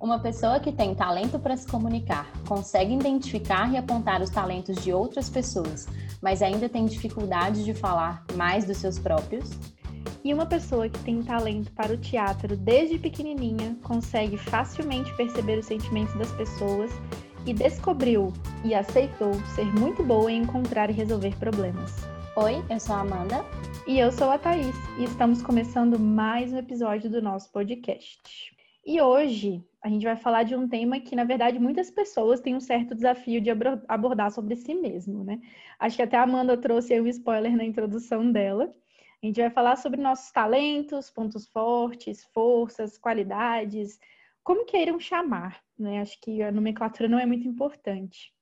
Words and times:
Uma 0.00 0.18
pessoa 0.18 0.58
que 0.58 0.72
tem 0.72 0.94
talento 0.94 1.38
para 1.38 1.54
se 1.54 1.66
comunicar, 1.66 2.26
consegue 2.48 2.94
identificar 2.94 3.70
e 3.70 3.76
apontar 3.76 4.22
os 4.22 4.30
talentos 4.30 4.82
de 4.82 4.94
outras 4.94 5.28
pessoas, 5.28 5.86
mas 6.22 6.40
ainda 6.40 6.70
tem 6.70 6.86
dificuldade 6.86 7.62
de 7.62 7.74
falar 7.74 8.24
mais 8.34 8.64
dos 8.64 8.78
seus 8.78 8.98
próprios? 8.98 9.50
E 10.24 10.32
uma 10.32 10.46
pessoa 10.46 10.88
que 10.88 10.98
tem 11.00 11.22
talento 11.22 11.70
para 11.72 11.92
o 11.92 11.98
teatro 11.98 12.56
desde 12.56 12.98
pequenininha 12.98 13.76
consegue 13.82 14.38
facilmente 14.38 15.14
perceber 15.16 15.58
os 15.58 15.66
sentimentos 15.66 16.14
das 16.14 16.32
pessoas 16.32 16.90
e 17.44 17.52
descobriu 17.52 18.32
e 18.64 18.74
aceitou 18.74 19.34
ser 19.54 19.66
muito 19.78 20.02
boa 20.02 20.32
em 20.32 20.44
encontrar 20.44 20.88
e 20.88 20.94
resolver 20.94 21.36
problemas. 21.36 21.94
Oi, 22.36 22.64
eu 22.70 22.80
sou 22.80 22.96
a 22.96 23.00
Amanda. 23.00 23.44
E 23.86 23.98
eu 23.98 24.10
sou 24.10 24.30
a 24.30 24.38
Thaís, 24.38 24.76
e 24.98 25.04
estamos 25.04 25.42
começando 25.42 25.98
mais 25.98 26.52
um 26.52 26.56
episódio 26.56 27.10
do 27.10 27.20
nosso 27.20 27.50
podcast. 27.50 28.59
E 28.84 29.00
hoje 29.00 29.64
a 29.82 29.88
gente 29.88 30.04
vai 30.04 30.16
falar 30.16 30.42
de 30.42 30.54
um 30.54 30.68
tema 30.68 31.00
que, 31.00 31.16
na 31.16 31.24
verdade, 31.24 31.58
muitas 31.58 31.90
pessoas 31.90 32.40
têm 32.40 32.54
um 32.54 32.60
certo 32.60 32.94
desafio 32.94 33.40
de 33.40 33.50
abordar 33.88 34.30
sobre 34.30 34.56
si 34.56 34.74
mesmo, 34.74 35.24
né? 35.24 35.40
Acho 35.78 35.96
que 35.96 36.02
até 36.02 36.16
a 36.16 36.22
Amanda 36.22 36.56
trouxe 36.56 36.92
aí 36.94 37.00
um 37.00 37.06
spoiler 37.06 37.56
na 37.56 37.64
introdução 37.64 38.30
dela. 38.30 38.74
A 39.22 39.26
gente 39.26 39.40
vai 39.40 39.50
falar 39.50 39.76
sobre 39.76 40.00
nossos 40.00 40.30
talentos, 40.32 41.10
pontos 41.10 41.46
fortes, 41.46 42.24
forças, 42.26 42.98
qualidades, 42.98 43.98
como 44.42 44.64
queiram 44.66 44.98
chamar, 44.98 45.62
né? 45.78 46.00
Acho 46.00 46.20
que 46.20 46.42
a 46.42 46.52
nomenclatura 46.52 47.08
não 47.08 47.18
é 47.18 47.26
muito 47.26 47.46
importante. 47.46 48.34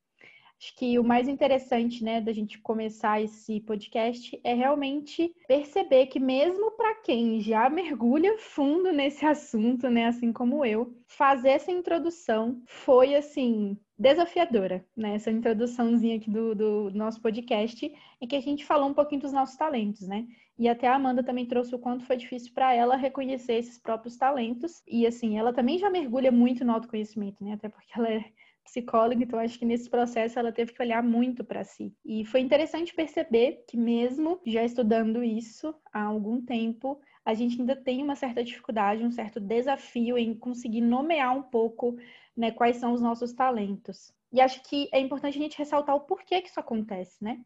Acho 0.60 0.74
que 0.76 0.98
o 0.98 1.04
mais 1.04 1.28
interessante, 1.28 2.02
né, 2.02 2.20
da 2.20 2.32
gente 2.32 2.58
começar 2.58 3.22
esse 3.22 3.60
podcast 3.60 4.40
é 4.42 4.54
realmente 4.54 5.32
perceber 5.46 6.06
que 6.06 6.18
mesmo 6.18 6.72
para 6.72 6.96
quem 6.96 7.40
já 7.40 7.70
mergulha 7.70 8.36
fundo 8.38 8.92
nesse 8.92 9.24
assunto, 9.24 9.88
né, 9.88 10.06
assim 10.06 10.32
como 10.32 10.64
eu, 10.64 10.92
fazer 11.06 11.50
essa 11.50 11.70
introdução 11.70 12.60
foi 12.66 13.14
assim 13.14 13.78
desafiadora, 13.98 14.84
né? 14.96 15.16
Essa 15.16 15.30
introduçãozinha 15.30 16.16
aqui 16.16 16.30
do, 16.30 16.54
do 16.54 16.90
nosso 16.92 17.20
podcast, 17.20 17.92
em 18.20 18.26
que 18.28 18.36
a 18.36 18.40
gente 18.40 18.64
falou 18.64 18.88
um 18.88 18.94
pouquinho 18.94 19.20
dos 19.20 19.32
nossos 19.32 19.56
talentos, 19.56 20.06
né? 20.06 20.24
E 20.56 20.68
até 20.68 20.86
a 20.86 20.94
Amanda 20.94 21.22
também 21.22 21.46
trouxe 21.46 21.74
o 21.74 21.78
quanto 21.78 22.04
foi 22.04 22.16
difícil 22.16 22.52
para 22.52 22.72
ela 22.74 22.96
reconhecer 22.96 23.54
esses 23.54 23.78
próprios 23.78 24.16
talentos. 24.16 24.82
E 24.86 25.06
assim, 25.06 25.36
ela 25.38 25.52
também 25.52 25.78
já 25.78 25.90
mergulha 25.90 26.30
muito 26.30 26.64
no 26.64 26.72
autoconhecimento, 26.72 27.42
né? 27.42 27.54
Até 27.54 27.68
porque 27.68 27.92
ela 27.96 28.08
é 28.08 28.24
psicóloga, 28.68 29.22
então 29.22 29.38
acho 29.38 29.58
que 29.58 29.64
nesse 29.64 29.88
processo 29.90 30.38
ela 30.38 30.52
teve 30.52 30.72
que 30.72 30.82
olhar 30.82 31.02
muito 31.02 31.42
para 31.42 31.64
si. 31.64 31.94
E 32.04 32.24
foi 32.24 32.40
interessante 32.40 32.94
perceber 32.94 33.64
que 33.68 33.76
mesmo 33.76 34.40
já 34.46 34.64
estudando 34.64 35.22
isso 35.24 35.74
há 35.92 36.02
algum 36.02 36.40
tempo, 36.40 37.00
a 37.24 37.34
gente 37.34 37.60
ainda 37.60 37.76
tem 37.76 38.02
uma 38.02 38.14
certa 38.14 38.42
dificuldade, 38.42 39.04
um 39.04 39.10
certo 39.10 39.40
desafio 39.40 40.16
em 40.16 40.34
conseguir 40.34 40.80
nomear 40.80 41.36
um 41.36 41.42
pouco 41.42 41.96
né, 42.36 42.50
quais 42.50 42.76
são 42.76 42.92
os 42.92 43.00
nossos 43.00 43.32
talentos. 43.32 44.12
E 44.32 44.40
acho 44.40 44.62
que 44.62 44.88
é 44.92 45.00
importante 45.00 45.38
a 45.38 45.42
gente 45.42 45.58
ressaltar 45.58 45.96
o 45.96 46.00
porquê 46.00 46.40
que 46.40 46.48
isso 46.48 46.60
acontece, 46.60 47.22
né? 47.22 47.40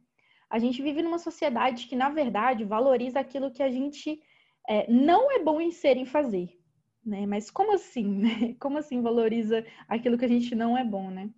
A 0.50 0.59
gente 0.59 0.83
vive 0.83 1.03
numa 1.03 1.19
sociedade 1.19 1.87
que, 1.87 1.97
na 1.97 2.11
verdade, 2.11 2.65
valoriza 2.65 3.19
aquilo 3.20 3.50
que 3.50 3.62
a 3.62 3.70
gente 3.70 4.20
é, 4.69 4.91
não 4.91 5.33
é 5.33 5.43
bom 5.43 5.61
em 5.61 5.70
ser 5.70 5.97
em 5.97 6.05
fazer 6.05 6.62
né? 7.05 7.27
Mas 7.27 7.50
como 7.50 7.75
assim, 7.75 8.06
né? 8.06 8.55
Como 8.61 8.78
assim 8.78 9.03
valoriza 9.03 9.64
aquilo 9.89 10.17
que 10.17 10.25
a 10.25 10.28
gente 10.28 10.55
não 10.55 10.77
é 10.77 10.84
bom, 10.84 11.11
né? 11.11 11.31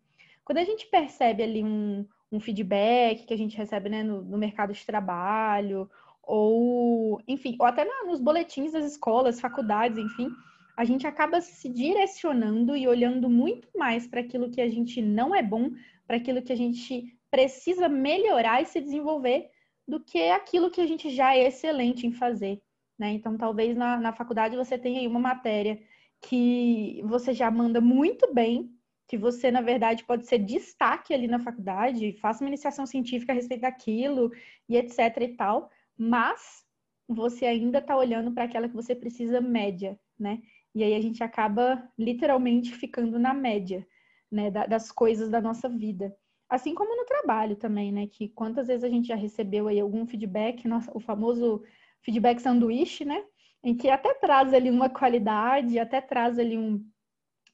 Quando 0.45 0.59
a 0.59 0.65
gente 0.65 0.87
percebe 0.87 1.43
ali 1.43 1.65
um, 1.65 2.07
um 2.31 2.39
feedback 2.39 3.25
que 3.25 3.33
a 3.33 3.39
gente 3.39 3.57
recebe 3.57 3.89
né, 3.89 4.03
no, 4.03 4.23
no, 4.23 4.37
mercado 4.37 4.73
de 4.73 4.85
trabalho, 4.85 5.91
ou, 6.23 7.21
enfim, 7.27 7.57
ou 7.59 7.67
até 7.67 7.85
na, 7.85 8.05
nos 8.05 8.21
boletins 8.21 8.73
das 8.73 8.85
escolas, 8.85 9.41
faculdades, 9.41 9.99
enfim, 9.99 10.31
a 10.77 10.85
gente 10.85 11.07
acaba 11.07 11.41
se 11.41 11.69
direcionando 11.69 12.77
e 12.77 12.87
olhando 12.87 13.31
muito 13.31 13.69
mais 13.77 14.07
para 14.07 14.21
aquilo 14.21 14.51
que 14.51 14.61
a 14.61 14.69
gente 14.69 15.01
não 15.01 15.35
é 15.35 15.43
bom, 15.43 15.71
para 16.07 16.17
aquilo 16.17 16.43
que 16.43 16.53
a 16.53 16.57
gente 16.57 17.17
precisa 17.31 17.89
melhorar 17.89 18.61
e 18.63 18.67
se 18.67 18.81
desenvolver, 18.81 19.51
do 19.87 20.01
que 20.01 20.31
aquilo 20.31 20.71
que 20.71 20.81
a 20.81 20.87
gente 20.87 21.11
já 21.11 21.35
é 21.35 21.47
excelente 21.47 22.07
em 22.07 22.13
fazer. 22.13 22.61
Né? 22.99 23.13
Então, 23.13 23.37
talvez 23.37 23.77
na, 23.77 23.99
na 23.99 24.13
faculdade 24.13 24.57
você 24.57 24.79
tenha 24.79 25.01
aí 25.01 25.07
uma 25.07 25.21
matéria 25.21 25.81
que 26.21 27.03
você 27.05 27.33
já 27.33 27.51
manda 27.51 27.81
muito 27.81 28.33
bem, 28.33 28.71
que 29.07 29.19
você, 29.19 29.51
na 29.51 29.61
verdade, 29.61 30.05
pode 30.05 30.27
ser 30.27 30.39
destaque 30.39 31.13
ali 31.13 31.27
na 31.29 31.39
faculdade, 31.39 32.17
faça 32.21 32.43
uma 32.43 32.49
iniciação 32.49 32.87
científica 32.87 33.33
a 33.33 33.35
respeito 33.35 33.63
daquilo 33.63 34.31
e 34.69 34.77
etc 34.77 34.99
e 35.21 35.29
tal, 35.37 35.71
mas 35.97 36.65
você 37.07 37.45
ainda 37.45 37.79
está 37.79 37.97
olhando 37.97 38.33
para 38.33 38.45
aquela 38.45 38.69
que 38.69 38.75
você 38.75 38.95
precisa 38.95 39.41
média, 39.41 39.99
né? 40.19 40.41
E 40.75 40.83
aí 40.83 40.95
a 40.95 41.01
gente 41.01 41.23
acaba 41.23 41.87
literalmente 41.99 42.75
ficando 42.75 43.19
na 43.19 43.35
média, 43.35 43.87
né, 44.31 44.51
das 44.51 44.91
coisas 44.91 45.31
da 45.31 45.41
nossa 45.41 45.69
vida. 45.69 46.17
Assim 46.49 46.75
como 46.75 46.97
no 46.97 47.05
trabalho 47.05 47.57
também, 47.57 47.93
né? 47.93 48.07
Que 48.07 48.29
quantas 48.29 48.67
vezes 48.67 48.85
a 48.85 48.89
gente 48.89 49.09
já 49.09 49.15
recebeu 49.15 49.69
aí 49.69 49.79
algum 49.79 50.07
feedback, 50.07 50.67
nossa, 50.67 50.91
o 50.97 51.01
famoso 51.01 51.63
feedback 52.05 52.41
sanduíche, 52.41 53.05
né? 53.05 53.25
Em 53.63 53.75
que 53.75 53.89
até 53.89 54.13
traz 54.15 54.53
ali 54.53 54.71
uma 54.71 54.89
qualidade, 54.91 55.79
até 55.79 56.01
traz 56.01 56.39
ali 56.39 56.59
um, 56.59 56.85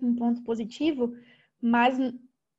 um 0.01 0.15
ponto 0.15 0.43
positivo, 0.43 1.15
mas 1.61 1.97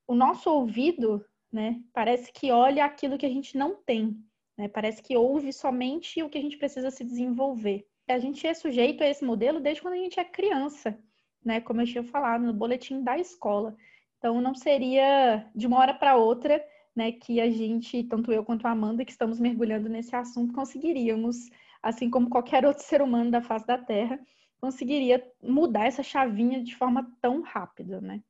o 0.07 0.16
nosso 0.16 0.50
ouvido, 0.50 1.24
né, 1.52 1.81
parece 1.94 2.31
que 2.31 2.52
olha 2.52 2.85
aquilo 2.85 3.18
que 3.18 3.25
a 3.25 3.29
gente 3.29 3.57
não 3.57 3.75
tem, 3.75 4.18
né? 4.57 4.68
Parece 4.68 5.02
que 5.02 5.18
ouve 5.18 5.52
somente 5.52 6.24
o 6.24 6.29
que 6.29 6.38
a 6.38 6.41
gente 6.41 6.57
precisa 6.57 6.90
se 6.90 7.03
desenvolver. 7.03 7.85
A 8.08 8.19
gente 8.19 8.46
é 8.46 8.53
sujeito 8.53 9.03
a 9.03 9.08
esse 9.08 9.23
modelo 9.23 9.59
desde 9.59 9.81
quando 9.81 9.94
a 9.94 9.97
gente 9.97 10.19
é 10.19 10.23
criança, 10.23 10.97
né? 11.44 11.62
Como 11.62 11.81
eu 11.81 11.85
tinha 11.85 12.03
falado 12.03 12.44
no 12.44 12.53
boletim 12.53 13.03
da 13.03 13.18
escola. 13.18 13.75
Então 14.18 14.40
não 14.41 14.53
seria 14.53 15.50
de 15.56 15.66
uma 15.66 15.79
hora 15.79 15.94
para 15.94 16.16
outra, 16.16 16.63
né, 16.96 17.12
que 17.13 17.40
a 17.40 17.50
gente, 17.50 18.03
tanto 18.03 18.31
eu 18.31 18.44
quanto 18.44 18.68
a 18.68 18.72
Amanda, 18.72 19.06
que 19.06 19.12
estamos 19.12 19.40
mergulhando 19.40 19.90
nesse 19.90 20.16
assunto, 20.16 20.53
conseguiríamos 20.53 21.50
assim 21.81 22.09
como 22.09 22.30
qualquer 22.30 22.66
outro 22.66 22.84
ser 22.84 23.02
humano 23.02 23.31
da 23.31 23.42
face 23.42 23.66
da 23.66 23.78
Terra, 23.78 24.19
conseguiria 24.59 25.24
mudar 25.42 25.86
essa 25.88 26.03
chavinha 26.03 26.64
de 26.64 26.75
forma 26.75 27.12
tão 27.19 27.42
rápida, 27.42 28.00
né? 28.00 28.22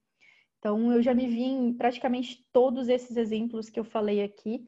Então, 0.60 0.92
eu 0.92 1.02
já 1.02 1.14
me 1.14 1.28
vi 1.28 1.44
em 1.44 1.74
praticamente 1.74 2.46
todos 2.54 2.88
esses 2.88 3.18
exemplos 3.18 3.70
que 3.70 3.80
eu 3.80 3.84
falei 3.84 4.24
aqui, 4.24 4.68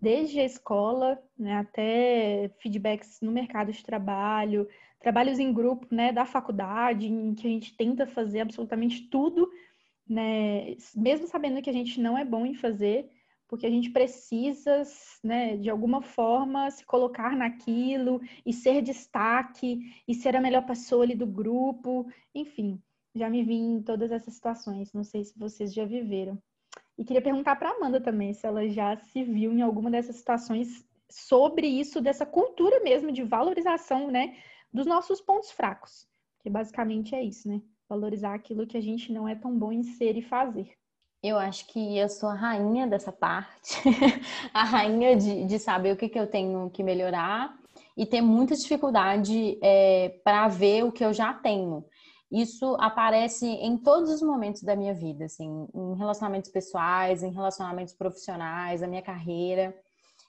desde 0.00 0.38
a 0.38 0.44
escola, 0.44 1.18
né, 1.38 1.56
até 1.56 2.50
feedbacks 2.60 3.20
no 3.20 3.32
mercado 3.32 3.72
de 3.72 3.82
trabalho, 3.82 4.68
trabalhos 4.98 5.38
em 5.38 5.52
grupo, 5.52 5.86
né, 5.90 6.12
da 6.12 6.24
faculdade, 6.24 7.06
em 7.06 7.34
que 7.34 7.46
a 7.46 7.50
gente 7.50 7.76
tenta 7.76 8.06
fazer 8.06 8.40
absolutamente 8.40 9.08
tudo, 9.08 9.50
né, 10.08 10.76
mesmo 10.94 11.26
sabendo 11.26 11.62
que 11.62 11.70
a 11.70 11.72
gente 11.72 12.00
não 12.00 12.16
é 12.16 12.24
bom 12.24 12.46
em 12.46 12.54
fazer, 12.54 13.10
porque 13.50 13.66
a 13.66 13.70
gente 13.70 13.90
precisa, 13.90 14.82
né, 15.24 15.56
de 15.56 15.68
alguma 15.68 16.00
forma, 16.00 16.70
se 16.70 16.86
colocar 16.86 17.36
naquilo 17.36 18.20
e 18.46 18.52
ser 18.52 18.80
destaque 18.80 19.80
e 20.06 20.14
ser 20.14 20.36
a 20.36 20.40
melhor 20.40 20.64
pessoa 20.64 21.02
ali 21.02 21.16
do 21.16 21.26
grupo, 21.26 22.06
enfim, 22.32 22.80
já 23.12 23.28
me 23.28 23.42
vi 23.42 23.56
em 23.56 23.82
todas 23.82 24.12
essas 24.12 24.34
situações, 24.34 24.92
não 24.92 25.02
sei 25.02 25.24
se 25.24 25.36
vocês 25.36 25.74
já 25.74 25.84
viveram. 25.84 26.40
E 26.96 27.04
queria 27.04 27.20
perguntar 27.20 27.56
para 27.56 27.70
Amanda 27.70 28.00
também 28.00 28.32
se 28.32 28.46
ela 28.46 28.68
já 28.68 28.96
se 28.96 29.24
viu 29.24 29.52
em 29.52 29.62
alguma 29.62 29.90
dessas 29.90 30.14
situações 30.14 30.86
sobre 31.10 31.66
isso, 31.66 32.00
dessa 32.00 32.24
cultura 32.24 32.78
mesmo 32.84 33.10
de 33.10 33.24
valorização, 33.24 34.12
né, 34.12 34.36
dos 34.72 34.86
nossos 34.86 35.20
pontos 35.20 35.50
fracos, 35.50 36.06
que 36.40 36.48
basicamente 36.48 37.16
é 37.16 37.24
isso, 37.24 37.48
né? 37.48 37.60
Valorizar 37.88 38.32
aquilo 38.32 38.64
que 38.64 38.76
a 38.76 38.80
gente 38.80 39.12
não 39.12 39.26
é 39.26 39.34
tão 39.34 39.58
bom 39.58 39.72
em 39.72 39.82
ser 39.82 40.16
e 40.16 40.22
fazer. 40.22 40.79
Eu 41.22 41.38
acho 41.38 41.66
que 41.66 41.98
eu 41.98 42.08
sou 42.08 42.30
a 42.30 42.34
rainha 42.34 42.86
dessa 42.86 43.12
parte, 43.12 43.78
a 44.54 44.64
rainha 44.64 45.14
de, 45.14 45.44
de 45.44 45.58
saber 45.58 45.92
o 45.92 45.96
que, 45.96 46.08
que 46.08 46.18
eu 46.18 46.26
tenho 46.26 46.70
que 46.70 46.82
melhorar 46.82 47.54
e 47.94 48.06
ter 48.06 48.22
muita 48.22 48.56
dificuldade 48.56 49.58
é, 49.62 50.18
para 50.24 50.48
ver 50.48 50.82
o 50.84 50.90
que 50.90 51.04
eu 51.04 51.12
já 51.12 51.34
tenho. 51.34 51.84
Isso 52.32 52.74
aparece 52.80 53.46
em 53.46 53.76
todos 53.76 54.08
os 54.10 54.22
momentos 54.22 54.62
da 54.62 54.74
minha 54.74 54.94
vida, 54.94 55.26
assim, 55.26 55.68
em 55.74 55.94
relacionamentos 55.94 56.50
pessoais, 56.50 57.22
em 57.22 57.30
relacionamentos 57.30 57.92
profissionais, 57.92 58.80
na 58.80 58.86
minha 58.86 59.02
carreira. 59.02 59.76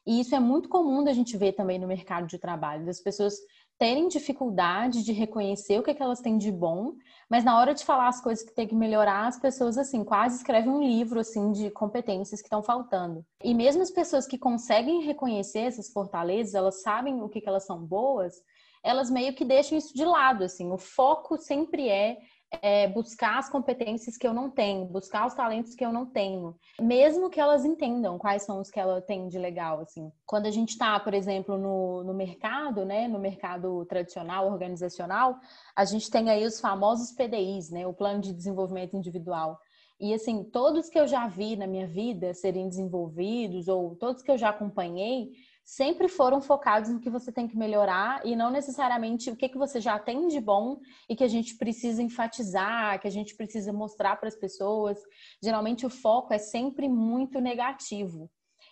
E 0.06 0.20
isso 0.20 0.36
é 0.36 0.40
muito 0.42 0.68
comum 0.68 1.04
da 1.04 1.14
gente 1.14 1.38
ver 1.38 1.54
também 1.54 1.80
no 1.80 1.88
mercado 1.88 2.28
de 2.28 2.38
trabalho, 2.38 2.86
das 2.86 3.00
pessoas 3.00 3.36
terem 3.82 4.08
dificuldade 4.08 5.04
de 5.04 5.12
reconhecer 5.12 5.80
o 5.80 5.82
que, 5.82 5.90
é 5.90 5.94
que 5.96 6.04
elas 6.04 6.22
têm 6.22 6.38
de 6.38 6.52
bom, 6.52 6.94
mas 7.28 7.44
na 7.44 7.60
hora 7.60 7.74
de 7.74 7.84
falar 7.84 8.10
as 8.10 8.22
coisas 8.22 8.46
que 8.46 8.54
tem 8.54 8.68
que 8.68 8.76
melhorar, 8.76 9.26
as 9.26 9.40
pessoas 9.40 9.76
assim 9.76 10.04
quase 10.04 10.36
escrevem 10.36 10.70
um 10.70 10.84
livro 10.84 11.20
assim 11.20 11.52
de 11.52 11.72
competências 11.72 12.42
que 12.42 12.46
estão 12.46 12.62
faltando. 12.62 13.26
E 13.44 13.56
mesmo 13.56 13.82
as 13.82 13.90
pessoas 13.90 14.28
que 14.28 14.38
conseguem 14.38 15.02
reconhecer 15.02 15.62
essas 15.62 15.92
fortalezas, 15.92 16.54
elas 16.54 16.84
sabem 16.84 17.24
o 17.24 17.28
que, 17.28 17.42
que 17.42 17.50
elas 17.50 17.66
são 17.66 17.84
boas, 17.84 18.36
elas 18.84 19.10
meio 19.10 19.34
que 19.34 19.44
deixam 19.44 19.76
isso 19.76 19.96
de 19.96 20.06
lado, 20.06 20.44
assim. 20.44 20.72
O 20.72 20.78
foco 20.78 21.36
sempre 21.40 21.90
é 21.90 22.20
é, 22.62 22.88
buscar 22.88 23.40
as 23.40 23.50
competências 23.50 24.18
que 24.18 24.28
eu 24.28 24.34
não 24.34 24.50
tenho, 24.50 24.86
buscar 24.86 25.26
os 25.26 25.34
talentos 25.34 25.74
que 25.74 25.86
eu 25.86 25.94
não 25.94 26.06
tenho, 26.06 26.56
mesmo 26.80 27.30
que 27.30 27.40
elas 27.40 27.64
entendam 27.64 28.18
quais 28.18 28.44
são 28.44 28.60
os 28.60 28.70
que 28.70 28.80
ela 28.80 29.02
tem 29.02 29.30
de 29.30 29.40
legal, 29.40 29.80
assim. 29.80 30.12
Quando 30.26 30.48
a 30.48 30.52
gente 30.52 30.70
está, 30.70 31.00
por 31.00 31.14
exemplo, 31.14 31.58
no, 31.58 32.04
no 32.04 32.14
mercado, 32.14 32.84
né, 32.84 33.08
no 33.08 33.20
mercado 33.20 33.86
tradicional, 33.86 34.52
organizacional, 34.52 35.40
a 35.76 35.86
gente 35.86 36.12
tem 36.12 36.30
aí 36.30 36.46
os 36.46 36.60
famosos 36.60 37.12
PDIs, 37.12 37.70
né, 37.70 37.88
o 37.88 37.94
Plano 37.94 38.20
de 38.20 38.34
Desenvolvimento 38.34 38.98
Individual. 38.98 39.58
E 40.00 40.14
assim, 40.14 40.44
todos 40.44 40.90
que 40.90 41.00
eu 41.00 41.08
já 41.08 41.28
vi 41.28 41.56
na 41.56 41.68
minha 41.68 41.88
vida 41.88 42.34
serem 42.34 42.68
desenvolvidos, 42.68 43.68
ou 43.68 43.96
todos 43.96 44.24
que 44.24 44.32
eu 44.32 44.38
já 44.38 44.50
acompanhei, 44.50 45.30
sempre 45.64 46.08
foram 46.08 46.42
focados 46.42 46.90
no 46.90 47.00
que 47.00 47.10
você 47.10 47.32
tem 47.32 47.48
que 47.48 47.58
melhorar 47.58 48.26
e 48.26 48.36
não 48.36 48.50
necessariamente 48.50 49.30
o 49.30 49.36
que, 49.36 49.50
que 49.50 49.58
você 49.58 49.80
já 49.80 49.98
tem 50.00 50.28
de 50.28 50.40
bom 50.40 50.80
e 51.10 51.16
que 51.16 51.24
a 51.24 51.28
gente 51.28 51.56
precisa 51.56 52.02
enfatizar, 52.02 53.00
que 53.00 53.08
a 53.08 53.12
gente 53.12 53.36
precisa 53.36 53.72
mostrar 53.72 54.16
para 54.18 54.28
as 54.28 54.36
pessoas. 54.36 55.00
Geralmente 55.42 55.86
o 55.86 55.90
foco 55.90 56.34
é 56.34 56.38
sempre 56.38 56.90
muito 56.90 57.40
negativo. 57.40 58.30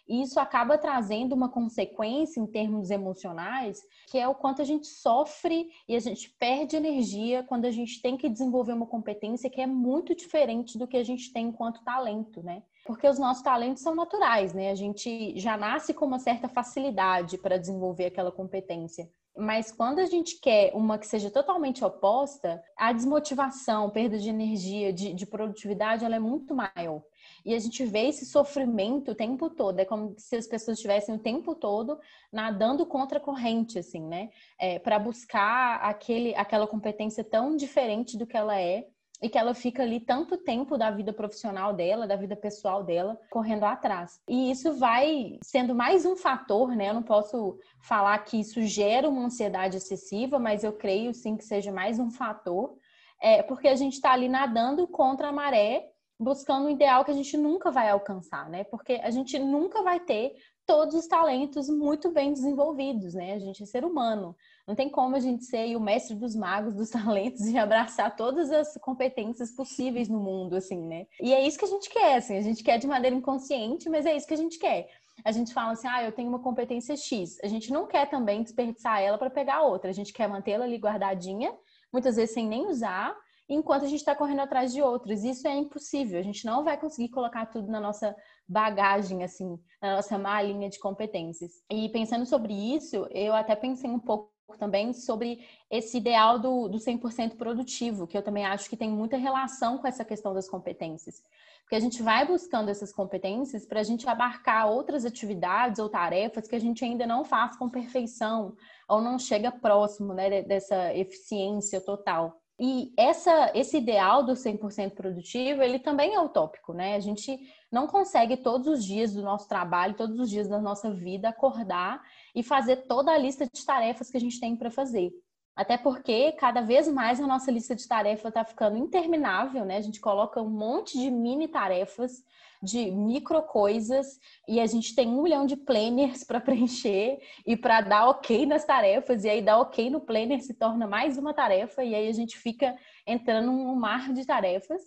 E 0.10 0.24
isso 0.24 0.40
acaba 0.40 0.76
trazendo 0.76 1.36
uma 1.36 1.50
consequência 1.50 2.40
em 2.40 2.48
termos 2.48 2.90
emocionais, 2.90 3.80
que 4.08 4.18
é 4.18 4.28
o 4.28 4.34
quanto 4.34 4.60
a 4.60 4.66
gente 4.66 4.88
sofre 4.88 5.70
e 5.88 5.96
a 5.96 6.00
gente 6.00 6.32
perde 6.40 6.76
energia 6.76 7.44
quando 7.44 7.66
a 7.66 7.72
gente 7.72 8.02
tem 8.02 8.18
que 8.18 8.28
desenvolver 8.28 8.74
uma 8.74 8.88
competência 8.88 9.52
que 9.52 9.62
é 9.62 9.68
muito 9.68 10.16
diferente 10.16 10.80
do 10.80 10.88
que 10.88 10.98
a 10.98 11.04
gente 11.04 11.32
tem 11.32 11.50
enquanto 11.50 11.84
talento, 11.84 12.42
né? 12.42 12.64
Porque 12.90 13.08
os 13.08 13.20
nossos 13.20 13.44
talentos 13.44 13.84
são 13.84 13.94
naturais, 13.94 14.52
né? 14.52 14.72
A 14.72 14.74
gente 14.74 15.40
já 15.40 15.56
nasce 15.56 15.94
com 15.94 16.08
uma 16.08 16.18
certa 16.18 16.50
facilidade 16.50 17.38
para 17.38 17.56
desenvolver 17.56 18.06
aquela 18.06 18.32
competência. 18.32 19.08
Mas 19.38 19.72
quando 19.72 20.00
a 20.00 20.08
gente 20.08 20.40
quer 20.42 20.72
uma 20.74 20.98
que 20.98 21.06
seja 21.06 21.30
totalmente 21.30 21.86
oposta, 21.86 22.60
a 22.76 22.92
desmotivação, 22.92 23.92
perda 23.92 24.18
de 24.18 24.28
energia, 24.28 24.92
de, 24.92 25.14
de 25.14 25.26
produtividade, 25.28 26.04
ela 26.04 26.16
é 26.16 26.20
muito 26.20 26.56
maior. 26.56 27.04
E 27.46 27.54
a 27.54 27.60
gente 27.60 27.86
vê 27.86 28.08
esse 28.08 28.26
sofrimento 28.26 29.12
o 29.12 29.16
tempo 29.16 29.52
todo. 29.52 29.78
É 29.78 29.86
como 29.86 30.16
se 30.18 30.38
as 30.38 30.48
pessoas 30.48 30.78
estivessem 30.78 31.14
o 31.14 31.20
tempo 31.20 31.54
todo 31.54 32.00
nadando 32.34 32.88
contra 32.88 33.20
a 33.20 33.22
corrente, 33.22 33.78
assim, 33.78 34.02
né? 34.02 34.32
É, 34.60 34.80
para 34.80 34.98
buscar 34.98 35.76
aquele, 35.76 36.34
aquela 36.34 36.66
competência 36.66 37.24
tão 37.24 37.56
diferente 37.56 38.18
do 38.18 38.26
que 38.26 38.36
ela 38.36 38.60
é 38.60 38.88
e 39.22 39.28
que 39.30 39.38
ela 39.38 39.54
fica 39.54 39.84
ali 39.84 40.00
tanto 40.00 40.38
tempo 40.38 40.78
da 40.78 40.90
vida 40.90 41.12
profissional 41.12 41.74
dela, 41.74 42.08
da 42.08 42.16
vida 42.16 42.36
pessoal 42.36 42.84
dela, 42.84 43.20
correndo 43.30 43.66
atrás. 43.66 44.22
E 44.28 44.50
isso 44.50 44.74
vai 44.74 45.38
sendo 45.44 45.76
mais 45.76 46.06
um 46.06 46.16
fator, 46.16 46.76
né? 46.76 46.90
Eu 46.90 46.94
não 46.94 47.04
posso 47.04 47.60
falar 47.82 48.18
que 48.20 48.40
isso 48.40 48.62
gera 48.62 49.10
uma 49.10 49.26
ansiedade 49.26 49.78
excessiva, 49.78 50.40
mas 50.40 50.64
eu 50.64 50.74
creio 50.74 51.14
sim 51.14 51.36
que 51.36 51.44
seja 51.44 51.72
mais 51.72 52.00
um 52.00 52.10
fator, 52.10 52.78
é, 53.22 53.44
porque 53.44 53.68
a 53.68 53.76
gente 53.76 53.94
está 53.94 54.12
ali 54.12 54.30
nadando 54.30 54.88
contra 54.88 55.28
a 55.28 55.32
maré 55.32 55.90
buscando 56.20 56.66
um 56.66 56.70
ideal 56.70 57.06
que 57.06 57.12
a 57.12 57.14
gente 57.14 57.38
nunca 57.38 57.72
vai 57.72 57.90
alcançar, 57.90 58.50
né? 58.50 58.66
Porque 58.66 58.94
a 59.02 59.10
gente 59.10 59.40
nunca 59.40 59.82
vai 59.82 60.02
ter 60.02 60.36
todos 60.66 60.94
os 60.94 61.08
talentos 61.08 61.70
muito 61.70 62.12
bem 62.12 62.34
desenvolvidos, 62.34 63.14
né? 63.14 63.34
A 63.34 63.40
gente 63.40 63.64
é 63.64 63.66
ser 63.66 63.86
humano. 63.86 64.36
Não 64.70 64.76
tem 64.76 64.88
como 64.88 65.16
a 65.16 65.20
gente 65.20 65.46
ser 65.46 65.76
o 65.76 65.80
mestre 65.80 66.16
dos 66.16 66.36
magos 66.36 66.76
dos 66.76 66.92
talentos 66.94 67.42
e 67.48 67.58
abraçar 67.58 68.16
todas 68.16 68.52
as 68.52 68.78
competências 68.78 69.50
possíveis 69.50 70.08
no 70.08 70.20
mundo, 70.20 70.56
assim, 70.56 70.80
né? 70.86 71.08
E 71.20 71.34
é 71.34 71.42
isso 71.42 71.58
que 71.58 71.66
a 71.66 71.70
gente 71.70 71.90
quer, 71.90 72.18
assim, 72.18 72.38
a 72.38 72.42
gente 72.42 72.64
quer 72.64 72.78
de 72.78 72.86
maneira 72.86 73.16
inconsciente, 73.16 73.90
mas 73.90 74.06
é 74.06 74.16
isso 74.16 74.28
que 74.28 74.34
a 74.36 74.38
gente 74.38 74.60
quer. 74.60 74.88
A 75.26 75.32
gente 75.32 75.56
fala 75.56 75.72
assim, 75.72 75.88
ah, 75.88 76.04
eu 76.04 76.12
tenho 76.12 76.30
uma 76.30 76.38
competência 76.38 76.96
X. 76.96 77.40
A 77.44 77.48
gente 77.48 77.74
não 77.74 77.88
quer 77.88 78.08
também 78.12 78.44
desperdiçar 78.44 79.02
ela 79.02 79.18
para 79.18 79.32
pegar 79.32 79.64
outra. 79.64 79.90
A 79.90 79.94
gente 79.94 80.14
quer 80.14 80.30
mantê-la 80.30 80.66
ali 80.66 80.78
guardadinha, 80.78 81.52
muitas 81.92 82.16
vezes 82.16 82.36
sem 82.36 82.48
nem 82.48 82.68
usar, 82.68 83.18
enquanto 83.50 83.86
a 83.86 83.88
gente 83.88 84.02
está 84.02 84.14
correndo 84.14 84.42
atrás 84.42 84.72
de 84.72 84.84
outros. 84.84 85.24
Isso 85.24 85.48
é 85.48 85.56
impossível. 85.56 86.20
A 86.20 86.24
gente 86.24 86.46
não 86.46 86.64
vai 86.64 86.80
conseguir 86.80 87.10
colocar 87.10 87.48
tudo 87.48 87.72
na 87.72 87.82
nossa 87.82 88.16
bagagem, 88.48 89.24
assim, 89.24 89.58
na 89.82 89.96
nossa 89.96 90.16
malinha 90.20 90.70
de 90.70 90.78
competências. 90.78 91.54
E 91.72 91.90
pensando 91.90 92.28
sobre 92.28 92.54
isso, 92.54 93.08
eu 93.10 93.34
até 93.34 93.56
pensei 93.56 93.90
um 93.90 94.00
pouco 94.00 94.32
também 94.58 94.94
sobre 94.94 95.46
esse 95.70 95.98
ideal 95.98 96.40
do, 96.40 96.68
do 96.68 96.78
100% 96.78 97.36
produtivo, 97.36 98.08
que 98.08 98.18
eu 98.18 98.22
também 98.22 98.46
acho 98.46 98.70
que 98.70 98.78
tem 98.78 98.90
muita 98.90 99.18
relação 99.18 99.78
com 99.78 99.88
essa 99.88 100.06
questão 100.06 100.34
das 100.34 100.50
competências. 100.50 101.24
Porque 101.62 101.76
a 101.76 101.80
gente 101.80 102.02
vai 102.02 102.26
buscando 102.26 102.70
essas 102.70 102.92
competências 102.92 103.66
para 103.66 103.80
a 103.80 103.84
gente 103.84 104.10
abarcar 104.10 104.68
outras 104.72 105.06
atividades 105.06 105.80
ou 105.80 105.88
tarefas 105.88 106.48
que 106.48 106.56
a 106.56 106.60
gente 106.60 106.84
ainda 106.84 107.06
não 107.06 107.24
faz 107.24 107.56
com 107.58 107.70
perfeição 107.70 108.56
ou 108.88 109.02
não 109.02 109.20
chega 109.20 109.52
próximo 109.52 110.14
né, 110.14 110.42
dessa 110.42 110.96
eficiência 110.96 111.80
total. 111.80 112.42
E 112.60 112.92
essa, 112.98 113.52
esse 113.56 113.78
ideal 113.78 114.24
do 114.24 114.34
100% 114.34 114.92
produtivo, 114.92 115.62
ele 115.62 115.80
também 115.80 116.14
é 116.14 116.20
utópico, 116.20 116.74
né? 116.74 116.96
A 116.96 117.00
gente 117.00 117.40
não 117.72 117.88
consegue 117.88 118.38
todos 118.38 118.68
os 118.68 118.84
dias 118.84 119.14
do 119.14 119.22
nosso 119.22 119.48
trabalho, 119.48 119.96
todos 119.96 120.20
os 120.20 120.30
dias 120.30 120.48
da 120.48 120.60
nossa 120.60 120.92
vida, 120.92 121.30
acordar 121.30 122.02
e 122.34 122.42
fazer 122.42 122.88
toda 122.88 123.12
a 123.12 123.18
lista 123.18 123.48
de 123.52 123.66
tarefas 123.66 124.10
que 124.10 124.18
a 124.18 124.22
gente 124.22 124.40
tem 124.40 124.56
para 124.56 124.72
fazer. 124.72 125.12
Até 125.56 125.78
porque 125.78 126.32
cada 126.34 126.62
vez 126.62 126.88
mais 126.88 127.20
a 127.20 127.28
nossa 127.28 127.52
lista 127.52 127.76
de 127.76 127.86
tarefas 127.86 128.30
está 128.30 128.46
ficando 128.46 128.78
interminável, 128.78 129.66
né? 129.66 129.76
A 129.76 129.82
gente 129.82 130.00
coloca 130.00 130.42
um 130.42 130.50
monte 130.50 130.98
de 130.98 131.12
mini 131.12 131.50
tarefas 131.50 132.24
de 132.62 132.92
micro 132.92 133.42
coisas 133.44 134.20
e 134.48 134.60
a 134.60 134.66
gente 134.66 134.96
tem 134.96 135.08
um 135.08 135.22
milhão 135.22 135.46
de 135.46 135.58
planners 135.58 136.24
para 136.24 136.40
preencher 136.42 137.20
e 137.46 137.58
para 137.58 137.82
dar 137.82 138.08
ok 138.08 138.46
nas 138.46 138.66
tarefas, 138.66 139.24
e 139.24 139.30
aí 139.30 139.42
dar 139.42 139.60
ok 139.60 139.90
no 139.90 140.02
planner 140.02 140.42
se 140.42 140.54
torna 140.54 140.88
mais 140.88 141.18
uma 141.18 141.34
tarefa, 141.34 141.84
e 141.84 141.94
aí 141.94 142.08
a 142.08 142.14
gente 142.14 142.38
fica 142.38 142.76
entrando 143.06 143.52
num 143.52 143.76
mar 143.76 144.14
de 144.14 144.26
tarefas. 144.26 144.82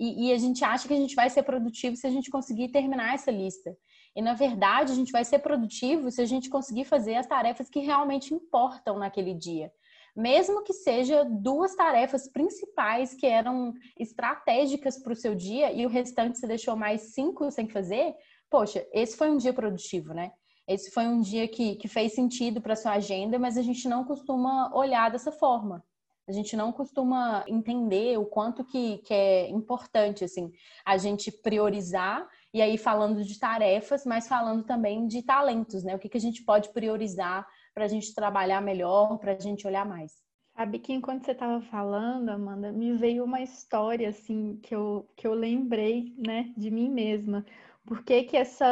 E, 0.00 0.28
e 0.28 0.32
a 0.32 0.38
gente 0.38 0.64
acha 0.64 0.88
que 0.88 0.94
a 0.94 0.96
gente 0.96 1.14
vai 1.14 1.28
ser 1.28 1.42
produtivo 1.42 1.94
se 1.94 2.06
a 2.06 2.10
gente 2.10 2.30
conseguir 2.30 2.70
terminar 2.70 3.14
essa 3.14 3.30
lista. 3.30 3.76
E 4.16 4.22
na 4.22 4.34
verdade, 4.34 4.90
a 4.90 4.94
gente 4.96 5.12
vai 5.12 5.24
ser 5.24 5.40
produtivo 5.40 6.10
se 6.10 6.22
a 6.22 6.24
gente 6.24 6.48
conseguir 6.48 6.84
fazer 6.84 7.16
as 7.16 7.26
tarefas 7.26 7.68
que 7.68 7.80
realmente 7.80 8.34
importam 8.34 8.98
naquele 8.98 9.34
dia 9.34 9.70
mesmo 10.16 10.62
que 10.62 10.72
seja 10.72 11.24
duas 11.24 11.74
tarefas 11.74 12.28
principais 12.28 13.14
que 13.14 13.26
eram 13.26 13.72
estratégicas 13.98 15.02
para 15.02 15.12
o 15.12 15.16
seu 15.16 15.34
dia 15.34 15.72
e 15.72 15.86
o 15.86 15.88
restante 15.88 16.38
você 16.38 16.46
deixou 16.46 16.76
mais 16.76 17.14
cinco 17.14 17.50
sem 17.50 17.68
fazer, 17.68 18.14
poxa, 18.50 18.86
esse 18.92 19.16
foi 19.16 19.30
um 19.30 19.36
dia 19.36 19.52
produtivo, 19.52 20.12
né? 20.12 20.32
Esse 20.68 20.90
foi 20.90 21.06
um 21.06 21.20
dia 21.20 21.48
que, 21.48 21.76
que 21.76 21.88
fez 21.88 22.14
sentido 22.14 22.60
para 22.60 22.76
sua 22.76 22.92
agenda, 22.92 23.38
mas 23.38 23.56
a 23.56 23.62
gente 23.62 23.88
não 23.88 24.04
costuma 24.04 24.72
olhar 24.74 25.10
dessa 25.10 25.32
forma. 25.32 25.82
A 26.30 26.32
gente 26.32 26.56
não 26.56 26.70
costuma 26.70 27.44
entender 27.48 28.16
o 28.16 28.24
quanto 28.24 28.64
que, 28.64 28.98
que 28.98 29.12
é 29.12 29.50
importante, 29.50 30.24
assim, 30.24 30.52
a 30.84 30.96
gente 30.96 31.32
priorizar 31.32 32.24
e 32.54 32.62
aí 32.62 32.78
falando 32.78 33.24
de 33.24 33.36
tarefas, 33.36 34.06
mas 34.06 34.28
falando 34.28 34.62
também 34.62 35.08
de 35.08 35.24
talentos, 35.24 35.82
né? 35.82 35.92
O 35.96 35.98
que, 35.98 36.08
que 36.08 36.16
a 36.16 36.20
gente 36.20 36.44
pode 36.44 36.68
priorizar 36.72 37.44
para 37.74 37.84
a 37.84 37.88
gente 37.88 38.14
trabalhar 38.14 38.62
melhor, 38.62 39.18
para 39.18 39.32
a 39.32 39.40
gente 39.40 39.66
olhar 39.66 39.84
mais. 39.84 40.12
Sabe 40.54 40.78
que 40.78 40.92
enquanto 40.92 41.24
você 41.24 41.32
estava 41.32 41.60
falando, 41.62 42.28
Amanda, 42.28 42.70
me 42.70 42.92
veio 42.92 43.24
uma 43.24 43.40
história 43.40 44.08
assim 44.08 44.56
que 44.62 44.72
eu, 44.72 45.10
que 45.16 45.26
eu 45.26 45.34
lembrei, 45.34 46.14
né, 46.16 46.52
de 46.56 46.70
mim 46.70 46.88
mesma. 46.88 47.44
Por 47.84 48.04
que 48.04 48.22
que 48.22 48.36
essa, 48.36 48.64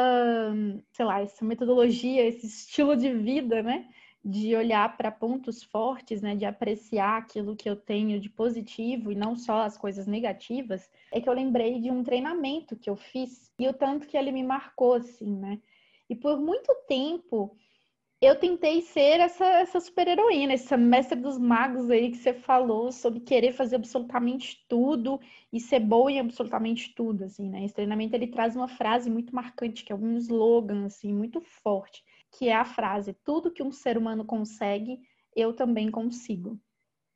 sei 0.93 1.05
lá, 1.05 1.19
essa 1.19 1.43
metodologia, 1.43 2.25
esse 2.25 2.47
estilo 2.47 2.95
de 2.95 3.13
vida, 3.13 3.61
né, 3.61 3.85
de 4.23 4.55
olhar 4.55 4.97
para 4.97 5.11
pontos 5.11 5.63
fortes, 5.63 6.21
né, 6.21 6.35
de 6.35 6.45
apreciar 6.45 7.17
aquilo 7.17 7.55
que 7.55 7.69
eu 7.69 7.75
tenho 7.75 8.19
de 8.19 8.29
positivo 8.29 9.11
e 9.11 9.15
não 9.15 9.35
só 9.35 9.61
as 9.61 9.77
coisas 9.77 10.05
negativas, 10.05 10.89
é 11.11 11.21
que 11.21 11.29
eu 11.29 11.33
lembrei 11.33 11.79
de 11.79 11.89
um 11.89 12.03
treinamento 12.03 12.75
que 12.75 12.89
eu 12.89 12.95
fiz 12.95 13.51
e 13.57 13.67
o 13.67 13.73
tanto 13.73 14.07
que 14.07 14.17
ele 14.17 14.31
me 14.31 14.43
marcou 14.43 14.95
assim, 14.95 15.35
né? 15.37 15.59
E 16.09 16.15
por 16.15 16.37
muito 16.39 16.73
tempo 16.87 17.55
eu 18.21 18.35
tentei 18.35 18.81
ser 18.81 19.21
essa, 19.21 19.45
essa 19.45 19.79
super-heroína, 19.79 20.53
essa 20.53 20.75
mestre 20.75 21.17
dos 21.17 21.37
magos 21.37 21.89
aí 21.89 22.11
que 22.11 22.17
você 22.17 22.33
falou 22.33 22.91
sobre 22.91 23.21
querer 23.21 23.53
fazer 23.53 23.77
absolutamente 23.77 24.65
tudo 24.67 25.21
e 25.53 25.59
ser 25.59 25.79
boa 25.79 26.11
em 26.11 26.19
absolutamente 26.19 26.93
tudo, 26.93 27.23
assim, 27.23 27.47
né? 27.47 27.63
Esse 27.63 27.73
treinamento, 27.73 28.13
ele 28.15 28.27
traz 28.27 28.57
uma 28.57 28.67
frase 28.67 29.09
muito 29.09 29.33
marcante, 29.33 29.85
que 29.85 29.93
é 29.93 29.95
um 29.95 30.17
slogan, 30.17 30.85
assim, 30.85 31.13
muito 31.13 31.39
forte, 31.39 32.03
que 32.31 32.47
é 32.47 32.55
a 32.55 32.65
frase, 32.65 33.13
tudo 33.23 33.51
que 33.51 33.63
um 33.63 33.71
ser 33.71 33.97
humano 33.97 34.25
consegue, 34.25 34.99
eu 35.35 35.53
também 35.53 35.89
consigo. 35.89 36.59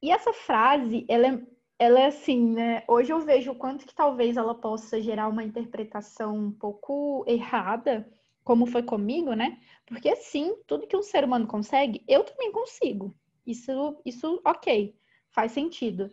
E 0.02 0.12
essa 0.12 0.34
frase, 0.34 1.06
ela 1.08 1.28
é, 1.28 1.42
ela 1.80 2.00
é 2.00 2.06
assim, 2.08 2.52
né? 2.52 2.84
Hoje 2.88 3.12
eu 3.14 3.20
vejo 3.22 3.52
o 3.52 3.56
quanto 3.56 3.86
que 3.86 3.96
talvez 3.96 4.38
ela 4.38 4.54
possa 4.54 5.02
gerar 5.02 5.28
uma 5.28 5.44
interpretação 5.44 6.36
um 6.36 6.52
pouco 6.52 7.24
errada, 7.28 8.06
como 8.44 8.66
foi 8.66 8.84
comigo, 8.84 9.34
né? 9.34 9.60
Porque 9.86 10.16
sim, 10.18 10.56
tudo 10.68 10.88
que 10.88 10.98
um 10.98 11.02
ser 11.02 11.24
humano 11.24 11.48
consegue, 11.48 12.04
eu 12.08 12.24
também 12.24 12.52
consigo. 12.52 13.16
Isso, 13.46 13.98
isso 14.06 14.42
ok, 14.46 14.96
faz 15.30 15.52
sentido. 15.52 16.10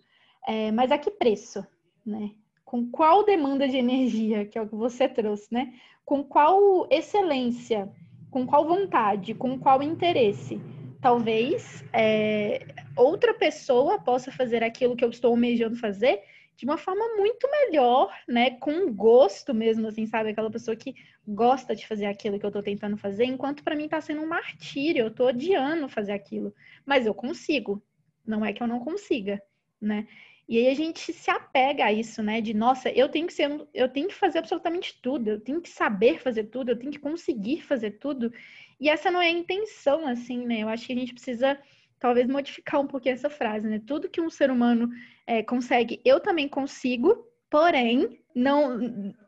É, 0.47 0.71
mas 0.73 0.91
a 0.91 0.99
que 0.99 1.11
preço, 1.11 1.67
né? 2.05 2.31
Com 2.65 2.89
qual 2.91 3.25
demanda 3.25 3.69
de 3.69 3.77
energia, 3.77 4.47
que 4.47 4.59
é 4.59 4.63
o 4.63 4.69
que 4.69 4.77
você 4.77 5.09
trouxe, 5.09 5.53
né? 5.53 5.75
Com 6.05 6.23
qual 6.23 6.87
excelência, 6.91 7.93
com 8.31 8.47
qual 8.47 8.67
vontade, 8.67 9.35
com 9.35 9.59
qual 9.59 9.83
interesse? 9.83 10.61
Talvez 11.01 11.85
é, 11.93 12.67
outra 12.97 13.35
pessoa 13.35 13.99
possa 13.99 14.31
fazer 14.31 14.63
aquilo 14.63 14.95
que 14.95 15.05
eu 15.05 15.11
estou 15.11 15.31
almejando 15.31 15.77
fazer 15.77 16.23
de 16.57 16.67
uma 16.67 16.77
forma 16.77 17.17
muito 17.17 17.49
melhor, 17.51 18.15
né? 18.29 18.51
Com 18.51 18.93
gosto 18.93 19.55
mesmo, 19.55 19.89
assim, 19.89 20.07
sabe? 20.07 20.29
Aquela 20.29 20.51
pessoa 20.51 20.77
que 20.77 20.95
gosta 21.27 21.75
de 21.75 21.87
fazer 21.87 22.05
aquilo 22.05 22.39
que 22.39 22.45
eu 22.45 22.51
estou 22.51 22.63
tentando 22.63 22.99
fazer, 22.99 23.25
enquanto 23.25 23.65
para 23.65 23.75
mim 23.75 23.85
está 23.85 23.99
sendo 24.01 24.21
um 24.21 24.27
martírio, 24.27 25.05
eu 25.05 25.09
estou 25.09 25.29
odiando 25.29 25.89
fazer 25.89 26.13
aquilo. 26.13 26.55
Mas 26.85 27.07
eu 27.07 27.15
consigo. 27.15 27.83
Não 28.27 28.45
é 28.45 28.53
que 28.53 28.63
eu 28.63 28.67
não 28.67 28.81
consiga, 28.81 29.43
né? 29.81 30.07
E 30.51 30.59
aí 30.59 30.67
a 30.67 30.75
gente 30.75 31.13
se 31.13 31.31
apega 31.31 31.85
a 31.85 31.93
isso, 31.93 32.25
né? 32.25 32.41
De 32.41 32.53
nossa, 32.53 32.91
eu 32.91 33.09
tenho 33.09 33.25
que 33.29 33.33
ser, 33.33 33.49
eu 33.73 33.89
tenho 33.89 34.09
que 34.09 34.15
fazer 34.17 34.41
absolutamente 34.41 34.99
tudo, 35.01 35.29
eu 35.29 35.41
tenho 35.41 35.61
que 35.61 35.69
saber 35.69 36.21
fazer 36.21 36.47
tudo, 36.47 36.71
eu 36.73 36.77
tenho 36.77 36.91
que 36.91 36.99
conseguir 36.99 37.63
fazer 37.63 37.93
tudo. 37.93 38.33
E 38.81 38.89
essa 38.89 39.13
não 39.13 39.23
é 39.23 39.29
a 39.29 39.31
intenção, 39.31 40.09
assim, 40.09 40.45
né? 40.45 40.65
Eu 40.65 40.69
acho 40.69 40.89
que 40.89 40.93
a 40.93 40.97
gente 40.97 41.15
precisa 41.15 41.57
talvez 42.01 42.27
modificar 42.27 42.81
um 42.81 42.87
pouquinho 42.89 43.13
essa 43.13 43.31
frase, 43.31 43.69
né? 43.69 43.81
Tudo 43.87 44.09
que 44.09 44.21
um 44.21 44.29
ser 44.29 44.51
humano 44.51 44.91
é, 45.25 45.41
consegue, 45.41 46.01
eu 46.05 46.19
também 46.19 46.49
consigo, 46.49 47.30
porém, 47.51 48.21
não, 48.35 48.79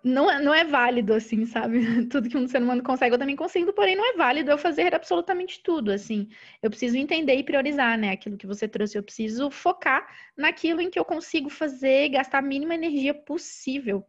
não, 0.02 0.40
não 0.40 0.54
é 0.54 0.64
válido, 0.64 1.12
assim, 1.12 1.44
sabe? 1.44 1.80
Tudo 2.08 2.28
que 2.28 2.36
um 2.36 2.46
ser 2.46 2.62
humano 2.62 2.82
consegue, 2.82 3.14
eu 3.14 3.18
também 3.18 3.34
consigo, 3.34 3.72
porém 3.72 3.96
não 3.96 4.14
é 4.14 4.16
válido 4.16 4.50
eu 4.50 4.56
fazer 4.56 4.94
absolutamente 4.94 5.60
tudo, 5.62 5.90
assim. 5.90 6.28
Eu 6.62 6.70
preciso 6.70 6.96
entender 6.96 7.34
e 7.34 7.42
priorizar, 7.42 7.98
né? 7.98 8.10
Aquilo 8.10 8.38
que 8.38 8.46
você 8.46 8.68
trouxe, 8.68 8.96
eu 8.96 9.02
preciso 9.02 9.50
focar 9.50 10.06
naquilo 10.36 10.80
em 10.80 10.88
que 10.88 10.98
eu 10.98 11.04
consigo 11.04 11.50
fazer, 11.50 12.10
gastar 12.10 12.38
a 12.38 12.42
mínima 12.42 12.74
energia 12.74 13.12
possível. 13.12 14.04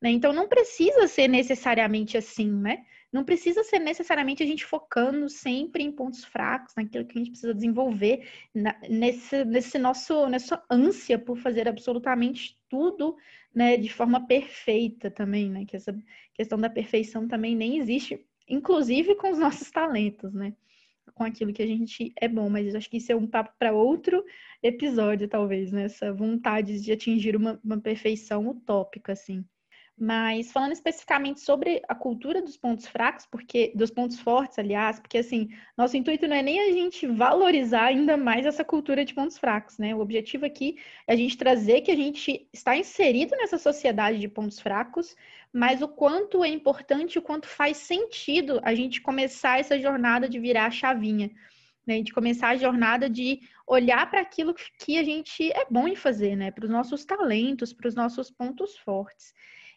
Né? 0.00 0.10
Então, 0.10 0.34
não 0.34 0.46
precisa 0.46 1.06
ser 1.06 1.28
necessariamente 1.28 2.18
assim, 2.18 2.50
né? 2.52 2.84
Não 3.10 3.24
precisa 3.24 3.62
ser 3.62 3.78
necessariamente 3.78 4.42
a 4.42 4.46
gente 4.46 4.64
focando 4.64 5.28
sempre 5.28 5.84
em 5.84 5.92
pontos 5.92 6.24
fracos, 6.24 6.74
naquilo 6.76 7.06
que 7.06 7.16
a 7.16 7.18
gente 7.18 7.30
precisa 7.30 7.54
desenvolver, 7.54 8.28
na, 8.52 8.76
nesse, 8.90 9.44
nesse 9.44 9.78
nosso, 9.78 10.26
nessa 10.28 10.62
ânsia 10.68 11.16
por 11.16 11.38
fazer 11.38 11.68
absolutamente 11.68 12.58
tudo 12.68 13.16
né, 13.54 13.76
de 13.76 13.88
forma 13.88 14.26
perfeita 14.26 15.10
também, 15.10 15.50
né? 15.50 15.64
Que 15.64 15.76
essa 15.76 15.96
questão 16.34 16.58
da 16.58 16.68
perfeição 16.68 17.28
também 17.28 17.54
nem 17.54 17.78
existe, 17.78 18.24
inclusive 18.48 19.14
com 19.14 19.30
os 19.30 19.38
nossos 19.38 19.70
talentos, 19.70 20.32
né? 20.34 20.54
Com 21.14 21.24
aquilo 21.24 21.52
que 21.52 21.62
a 21.62 21.66
gente 21.66 22.12
é 22.16 22.26
bom, 22.26 22.48
mas 22.50 22.74
acho 22.74 22.90
que 22.90 22.96
isso 22.96 23.12
é 23.12 23.16
um 23.16 23.26
papo 23.26 23.54
para 23.58 23.72
outro 23.72 24.24
episódio, 24.62 25.28
talvez, 25.28 25.70
né? 25.70 25.84
Essa 25.84 26.12
vontade 26.12 26.80
de 26.80 26.92
atingir 26.92 27.36
uma, 27.36 27.60
uma 27.64 27.80
perfeição 27.80 28.48
utópica, 28.48 29.12
assim. 29.12 29.44
Mas 29.96 30.50
falando 30.50 30.72
especificamente 30.72 31.40
sobre 31.40 31.80
a 31.88 31.94
cultura 31.94 32.42
dos 32.42 32.56
pontos 32.56 32.84
fracos, 32.86 33.26
porque 33.26 33.72
dos 33.76 33.92
pontos 33.92 34.18
fortes, 34.18 34.58
aliás, 34.58 34.98
porque 34.98 35.18
assim, 35.18 35.50
nosso 35.76 35.96
intuito 35.96 36.26
não 36.26 36.34
é 36.34 36.42
nem 36.42 36.60
a 36.60 36.72
gente 36.72 37.06
valorizar 37.06 37.84
ainda 37.84 38.16
mais 38.16 38.44
essa 38.44 38.64
cultura 38.64 39.04
de 39.04 39.14
pontos 39.14 39.38
fracos, 39.38 39.78
né? 39.78 39.94
O 39.94 40.00
objetivo 40.00 40.44
aqui 40.44 40.76
é 41.06 41.12
a 41.12 41.16
gente 41.16 41.38
trazer 41.38 41.82
que 41.82 41.92
a 41.92 41.96
gente 41.96 42.48
está 42.52 42.76
inserido 42.76 43.36
nessa 43.36 43.56
sociedade 43.56 44.18
de 44.18 44.26
pontos 44.26 44.58
fracos, 44.58 45.14
mas 45.52 45.80
o 45.80 45.86
quanto 45.86 46.42
é 46.42 46.48
importante, 46.48 47.16
o 47.16 47.22
quanto 47.22 47.46
faz 47.46 47.76
sentido 47.76 48.60
a 48.64 48.74
gente 48.74 49.00
começar 49.00 49.60
essa 49.60 49.78
jornada 49.78 50.28
de 50.28 50.40
virar 50.40 50.66
a 50.66 50.72
chavinha. 50.72 51.30
Né, 51.86 52.00
de 52.00 52.14
começar 52.14 52.48
a 52.48 52.56
jornada 52.56 53.10
de 53.10 53.40
olhar 53.66 54.10
para 54.10 54.22
aquilo 54.22 54.54
que 54.78 54.96
a 54.96 55.04
gente 55.04 55.52
é 55.52 55.66
bom 55.70 55.86
em 55.86 55.94
fazer, 55.94 56.34
né? 56.34 56.50
Para 56.50 56.64
os 56.64 56.70
nossos 56.70 57.04
talentos, 57.04 57.74
para 57.74 57.88
os 57.88 57.94
nossos 57.94 58.30
pontos 58.30 58.74
fortes. 58.78 59.34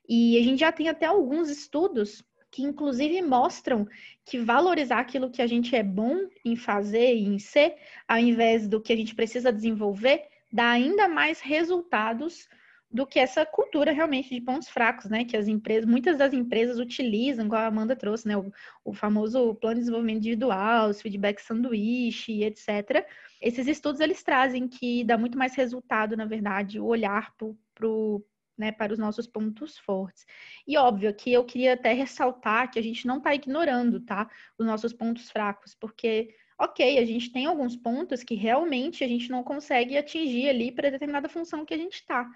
E 0.08 0.38
a 0.38 0.44
gente 0.44 0.60
já 0.60 0.72
tem 0.72 0.90
até 0.90 1.06
alguns 1.06 1.50
estudos 1.50 2.24
que 2.50 2.64
inclusive 2.64 3.22
mostram 3.22 3.88
que 4.26 4.40
valorizar 4.40 5.00
aquilo 5.00 5.30
que 5.30 5.42
a 5.42 5.48
gente 5.48 5.76
é 5.76 5.84
bom 5.84 6.18
em 6.44 6.56
fazer 6.56 7.16
e 7.16 7.26
em 7.26 7.38
ser, 7.38 7.76
ao 8.08 8.18
invés 8.18 8.68
do 8.68 8.82
que 8.82 8.94
a 8.94 8.96
gente 8.96 9.14
precisa 9.14 9.52
desenvolver, 9.52 10.24
dá 10.52 10.70
ainda 10.70 11.08
mais 11.08 11.42
resultados 11.42 12.48
do 12.90 13.06
que 13.06 13.20
essa 13.20 13.46
cultura 13.46 13.92
realmente 13.92 14.34
de 14.34 14.40
pontos 14.40 14.70
fracos, 14.70 15.10
né? 15.10 15.26
Que 15.26 15.36
as 15.36 15.48
empresas, 15.48 15.86
muitas 15.86 16.18
das 16.18 16.34
empresas 16.34 16.80
utilizam, 16.80 17.46
igual 17.46 17.62
a 17.62 17.68
Amanda 17.68 17.96
trouxe, 17.96 18.28
né? 18.28 18.38
O, 18.38 18.52
o 18.86 18.94
famoso 18.94 19.56
plano 19.56 19.76
de 19.76 19.82
desenvolvimento 19.82 20.20
individual, 20.20 20.90
os 20.90 21.02
feedback 21.02 21.40
sanduíche, 21.40 22.44
etc. 22.44 23.06
Esses 23.42 23.68
estudos 23.68 24.00
eles 24.00 24.24
trazem 24.24 24.68
que 24.70 25.04
dá 25.04 25.18
muito 25.18 25.38
mais 25.38 25.54
resultado, 25.54 26.16
na 26.16 26.26
verdade, 26.26 26.80
o 26.80 26.86
olhar 26.86 27.34
para 27.36 27.88
o 27.88 28.24
né, 28.58 28.72
para 28.72 28.94
os 28.94 29.00
nossos 29.00 29.28
pontos 29.28 29.78
fortes. 29.78 30.26
E 30.68 30.78
óbvio 30.78 31.14
que 31.14 31.32
eu 31.32 31.46
queria 31.46 31.74
até 31.74 31.94
ressaltar 31.94 32.72
que 32.72 32.80
a 32.80 32.84
gente 32.84 33.06
não 33.06 33.18
está 33.18 33.36
ignorando, 33.36 34.00
tá, 34.00 34.30
os 34.58 34.66
nossos 34.66 34.92
pontos 34.94 35.30
fracos, 35.30 35.76
porque 35.76 36.36
ok, 36.58 36.98
a 36.98 37.06
gente 37.06 37.32
tem 37.32 37.46
alguns 37.46 37.76
pontos 37.76 38.24
que 38.24 38.36
realmente 38.36 39.04
a 39.04 39.08
gente 39.08 39.30
não 39.30 39.44
consegue 39.44 39.98
atingir 39.98 40.50
ali 40.50 40.72
para 40.72 40.90
determinada 40.90 41.30
função 41.30 41.66
que 41.66 41.74
a 41.74 41.78
gente 41.78 41.96
está. 41.96 42.28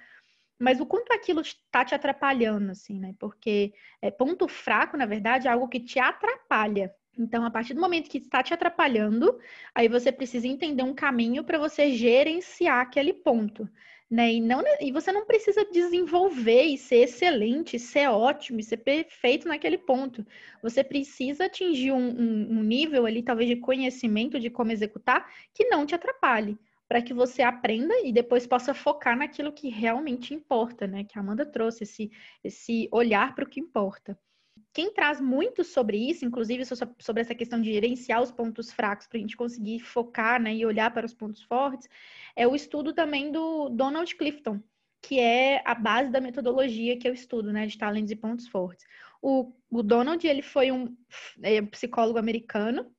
Mas 0.59 0.79
o 0.79 0.85
quanto 0.85 1.11
aquilo 1.11 1.41
está 1.41 1.83
te 1.83 1.95
atrapalhando, 1.95 2.71
assim, 2.71 2.99
né? 2.99 3.15
Porque 3.17 3.73
é, 3.99 4.11
ponto 4.11 4.47
fraco, 4.47 4.95
na 4.95 5.07
verdade, 5.07 5.47
é 5.47 5.51
algo 5.51 5.67
que 5.67 5.79
te 5.79 5.97
atrapalha. 5.99 6.93
Então, 7.17 7.43
a 7.43 7.49
partir 7.49 7.73
do 7.73 7.81
momento 7.81 8.09
que 8.09 8.19
está 8.19 8.43
te 8.43 8.53
atrapalhando, 8.53 9.39
aí 9.73 9.87
você 9.87 10.11
precisa 10.11 10.47
entender 10.47 10.83
um 10.83 10.93
caminho 10.93 11.43
para 11.43 11.57
você 11.57 11.91
gerenciar 11.91 12.79
aquele 12.79 13.11
ponto 13.11 13.67
né? 14.11 14.33
E, 14.33 14.41
não, 14.41 14.61
e 14.81 14.91
você 14.91 15.09
não 15.13 15.25
precisa 15.25 15.63
desenvolver 15.71 16.63
e 16.63 16.77
ser 16.77 16.97
excelente, 17.03 17.79
ser 17.79 18.09
ótimo, 18.09 18.59
e 18.59 18.63
ser 18.63 18.77
perfeito 18.77 19.47
naquele 19.47 19.77
ponto. 19.77 20.25
Você 20.61 20.83
precisa 20.83 21.45
atingir 21.45 21.93
um, 21.93 22.09
um, 22.09 22.59
um 22.59 22.63
nível 22.63 23.05
ali, 23.05 23.23
talvez, 23.23 23.47
de 23.49 23.55
conhecimento 23.55 24.37
de 24.37 24.49
como 24.49 24.71
executar, 24.71 25.25
que 25.53 25.69
não 25.69 25.85
te 25.85 25.95
atrapalhe, 25.95 26.59
para 26.89 27.01
que 27.01 27.13
você 27.13 27.41
aprenda 27.41 27.93
e 28.03 28.11
depois 28.11 28.45
possa 28.45 28.73
focar 28.73 29.17
naquilo 29.17 29.53
que 29.53 29.69
realmente 29.69 30.33
importa, 30.33 30.85
né? 30.85 31.05
Que 31.05 31.17
a 31.17 31.21
Amanda 31.21 31.45
trouxe, 31.45 31.83
esse, 31.83 32.11
esse 32.43 32.89
olhar 32.91 33.33
para 33.33 33.45
o 33.45 33.49
que 33.49 33.61
importa. 33.61 34.19
Quem 34.73 34.93
traz 34.93 35.19
muito 35.19 35.63
sobre 35.63 35.97
isso, 35.97 36.23
inclusive 36.23 36.63
sobre 36.65 37.21
essa 37.21 37.35
questão 37.35 37.61
de 37.61 37.73
gerenciar 37.73 38.21
os 38.21 38.31
pontos 38.31 38.71
fracos 38.71 39.05
para 39.05 39.17
a 39.17 39.21
gente 39.21 39.35
conseguir 39.35 39.79
focar 39.79 40.41
né, 40.41 40.55
e 40.55 40.65
olhar 40.65 40.91
para 40.93 41.05
os 41.05 41.13
pontos 41.13 41.43
fortes, 41.43 41.89
é 42.35 42.47
o 42.47 42.55
estudo 42.55 42.93
também 42.93 43.31
do 43.31 43.67
Donald 43.69 44.15
Clifton, 44.15 44.61
que 45.01 45.19
é 45.19 45.61
a 45.65 45.75
base 45.75 46.09
da 46.09 46.21
metodologia 46.21 46.97
que 46.97 47.07
eu 47.07 47.13
estudo, 47.13 47.51
né, 47.51 47.67
de 47.67 47.77
talentos 47.77 48.11
e 48.11 48.15
pontos 48.15 48.47
fortes. 48.47 48.85
O, 49.21 49.53
o 49.69 49.83
Donald, 49.83 50.25
ele 50.25 50.41
foi 50.41 50.71
um 50.71 50.95
é, 51.41 51.61
psicólogo 51.63 52.17
americano 52.17 52.89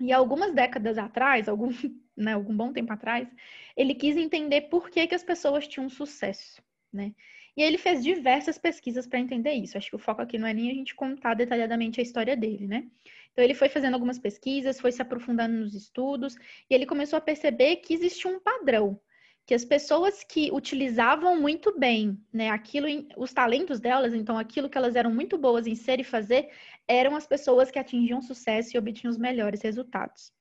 e 0.00 0.12
algumas 0.12 0.54
décadas 0.54 0.96
atrás, 0.96 1.48
algum, 1.48 1.68
né, 2.16 2.32
algum 2.32 2.56
bom 2.56 2.72
tempo 2.72 2.92
atrás, 2.92 3.28
ele 3.76 3.94
quis 3.94 4.16
entender 4.16 4.62
por 4.62 4.88
que, 4.88 5.06
que 5.06 5.14
as 5.14 5.22
pessoas 5.22 5.68
tinham 5.68 5.90
sucesso, 5.90 6.62
né? 6.92 7.14
E 7.56 7.62
ele 7.62 7.78
fez 7.78 8.04
diversas 8.04 8.58
pesquisas 8.58 9.06
para 9.06 9.18
entender 9.18 9.52
isso. 9.52 9.78
Acho 9.78 9.88
que 9.88 9.96
o 9.96 9.98
foco 9.98 10.20
aqui 10.20 10.36
não 10.36 10.46
é 10.46 10.52
nem 10.52 10.70
a 10.70 10.74
gente 10.74 10.94
contar 10.94 11.34
detalhadamente 11.34 12.00
a 12.00 12.02
história 12.02 12.36
dele, 12.36 12.66
né? 12.66 12.86
Então 13.32 13.44
ele 13.44 13.54
foi 13.54 13.68
fazendo 13.68 13.94
algumas 13.94 14.18
pesquisas, 14.18 14.80
foi 14.80 14.92
se 14.92 15.00
aprofundando 15.00 15.56
nos 15.56 15.74
estudos, 15.74 16.36
e 16.68 16.74
ele 16.74 16.86
começou 16.86 17.16
a 17.16 17.20
perceber 17.20 17.76
que 17.76 17.94
existia 17.94 18.30
um 18.30 18.40
padrão, 18.40 19.00
que 19.46 19.54
as 19.54 19.64
pessoas 19.64 20.24
que 20.24 20.50
utilizavam 20.52 21.40
muito 21.40 21.78
bem, 21.78 22.18
né, 22.32 22.50
aquilo, 22.50 22.88
os 23.16 23.32
talentos 23.32 23.78
delas, 23.78 24.12
então 24.12 24.36
aquilo 24.36 24.68
que 24.68 24.76
elas 24.76 24.96
eram 24.96 25.14
muito 25.14 25.38
boas 25.38 25.66
em 25.66 25.74
ser 25.74 26.00
e 26.00 26.04
fazer, 26.04 26.50
eram 26.88 27.14
as 27.14 27.26
pessoas 27.26 27.70
que 27.70 27.78
atingiam 27.78 28.20
sucesso 28.20 28.74
e 28.74 28.78
obtinham 28.78 29.10
os 29.10 29.18
melhores 29.18 29.62
resultados. 29.62 30.32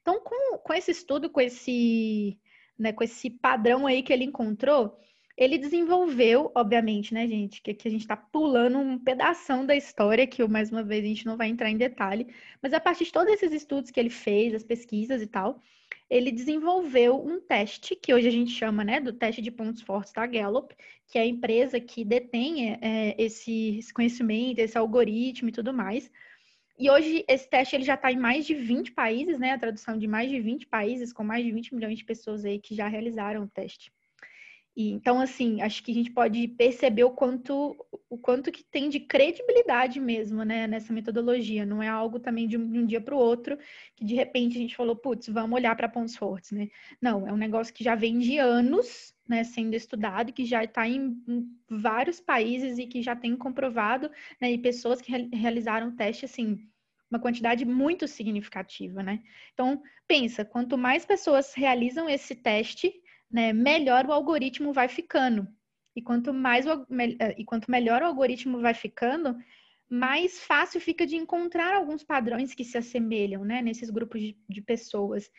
Então, 0.00 0.20
com, 0.20 0.58
com 0.58 0.72
esse 0.72 0.90
estudo, 0.90 1.30
com 1.30 1.40
esse, 1.40 2.38
né, 2.78 2.92
com 2.92 3.04
esse 3.04 3.30
padrão 3.30 3.86
aí 3.86 4.02
que 4.02 4.12
ele 4.12 4.24
encontrou, 4.24 4.98
ele 5.36 5.58
desenvolveu, 5.58 6.52
obviamente, 6.54 7.14
né, 7.14 7.26
gente, 7.26 7.62
que 7.62 7.70
aqui 7.70 7.88
a 7.88 7.90
gente 7.90 8.02
está 8.02 8.16
pulando 8.16 8.78
um 8.78 8.98
pedaço 8.98 9.66
da 9.66 9.74
história, 9.74 10.26
que 10.26 10.46
mais 10.46 10.70
uma 10.70 10.82
vez 10.82 11.04
a 11.04 11.08
gente 11.08 11.26
não 11.26 11.36
vai 11.36 11.48
entrar 11.48 11.70
em 11.70 11.76
detalhe, 11.76 12.26
mas 12.62 12.72
a 12.72 12.80
partir 12.80 13.04
de 13.04 13.12
todos 13.12 13.32
esses 13.32 13.52
estudos 13.52 13.90
que 13.90 13.98
ele 13.98 14.10
fez, 14.10 14.54
as 14.54 14.62
pesquisas 14.62 15.22
e 15.22 15.26
tal, 15.26 15.62
ele 16.10 16.32
desenvolveu 16.32 17.24
um 17.24 17.40
teste 17.40 17.94
que 17.94 18.12
hoje 18.12 18.26
a 18.26 18.32
gente 18.32 18.50
chama, 18.50 18.82
né, 18.84 19.00
do 19.00 19.12
teste 19.12 19.40
de 19.40 19.50
pontos 19.50 19.80
fortes 19.80 20.12
da 20.12 20.26
Gallup, 20.26 20.74
que 21.06 21.18
é 21.18 21.22
a 21.22 21.26
empresa 21.26 21.80
que 21.80 22.04
detém 22.04 22.72
é, 22.80 23.14
esse, 23.16 23.78
esse 23.78 23.94
conhecimento, 23.94 24.58
esse 24.58 24.76
algoritmo 24.76 25.48
e 25.48 25.52
tudo 25.52 25.72
mais. 25.72 26.10
E 26.78 26.90
hoje 26.90 27.24
esse 27.28 27.48
teste 27.48 27.76
ele 27.76 27.84
já 27.84 27.94
está 27.94 28.10
em 28.10 28.18
mais 28.18 28.46
de 28.46 28.54
20 28.54 28.92
países, 28.92 29.38
né? 29.38 29.52
A 29.52 29.58
tradução 29.58 29.98
de 29.98 30.08
mais 30.08 30.30
de 30.30 30.40
20 30.40 30.66
países, 30.66 31.12
com 31.12 31.22
mais 31.22 31.44
de 31.44 31.52
20 31.52 31.74
milhões 31.74 31.98
de 31.98 32.04
pessoas 32.04 32.44
aí 32.44 32.58
que 32.58 32.74
já 32.74 32.88
realizaram 32.88 33.42
o 33.44 33.48
teste. 33.48 33.92
E, 34.80 34.92
então, 34.92 35.20
assim, 35.20 35.60
acho 35.60 35.82
que 35.82 35.90
a 35.90 35.94
gente 35.94 36.10
pode 36.10 36.48
perceber 36.48 37.04
o 37.04 37.10
quanto, 37.10 37.76
o 38.08 38.16
quanto 38.16 38.50
que 38.50 38.64
tem 38.64 38.88
de 38.88 38.98
credibilidade 38.98 40.00
mesmo, 40.00 40.42
né, 40.42 40.66
nessa 40.66 40.90
metodologia. 40.90 41.66
Não 41.66 41.82
é 41.82 41.88
algo 41.88 42.18
também 42.18 42.48
de 42.48 42.56
um, 42.56 42.66
de 42.66 42.78
um 42.78 42.86
dia 42.86 43.00
para 43.00 43.14
o 43.14 43.18
outro, 43.18 43.58
que 43.94 44.06
de 44.06 44.14
repente 44.14 44.56
a 44.56 44.60
gente 44.60 44.74
falou, 44.74 44.96
putz, 44.96 45.28
vamos 45.28 45.54
olhar 45.54 45.76
para 45.76 45.86
pontos 45.86 46.16
fortes, 46.16 46.52
né? 46.52 46.70
Não, 46.98 47.28
é 47.28 47.32
um 47.32 47.36
negócio 47.36 47.74
que 47.74 47.84
já 47.84 47.94
vem 47.94 48.18
de 48.18 48.38
anos, 48.38 49.14
né, 49.28 49.44
sendo 49.44 49.74
estudado, 49.74 50.32
que 50.32 50.46
já 50.46 50.64
está 50.64 50.88
em, 50.88 51.14
vários 51.68 52.18
países 52.18 52.78
e 52.78 52.86
que 52.86 53.02
já 53.02 53.14
tem 53.14 53.36
comprovado, 53.36 54.10
né, 54.40 54.50
e 54.50 54.56
pessoas 54.56 55.02
que 55.02 55.12
re 55.12 55.28
realizaram 55.30 55.94
teste, 55.94 56.24
assim, 56.24 56.66
uma 57.10 57.20
quantidade 57.20 57.66
muito 57.66 58.08
significativa, 58.08 59.02
né? 59.02 59.20
Então, 59.52 59.82
pensa, 60.08 60.42
quanto 60.44 60.78
mais 60.78 61.04
pessoas 61.04 61.52
realizam 61.54 62.08
esse 62.08 62.34
teste, 62.34 62.94
né, 63.30 63.52
melhor 63.52 64.06
o 64.06 64.12
algoritmo 64.12 64.72
vai 64.72 64.88
ficando. 64.88 65.46
E 65.94 66.02
quanto 66.02 66.32
mais 66.32 66.66
o, 66.66 66.86
eh, 67.18 67.34
e 67.38 67.44
quanto 67.44 67.70
melhor 67.70 68.02
o 68.02 68.06
algoritmo 68.06 68.60
vai 68.60 68.74
ficando, 68.74 69.36
mais 69.88 70.38
fácil 70.40 70.80
fica 70.80 71.06
de 71.06 71.16
encontrar 71.16 71.74
alguns 71.74 72.04
padrões 72.04 72.54
que 72.54 72.64
se 72.64 72.78
assemelham, 72.78 73.44
né, 73.44 73.60
nesses 73.60 73.90
grupos 73.90 74.20
de, 74.20 74.36
de 74.48 74.62
pessoas. 74.62 75.30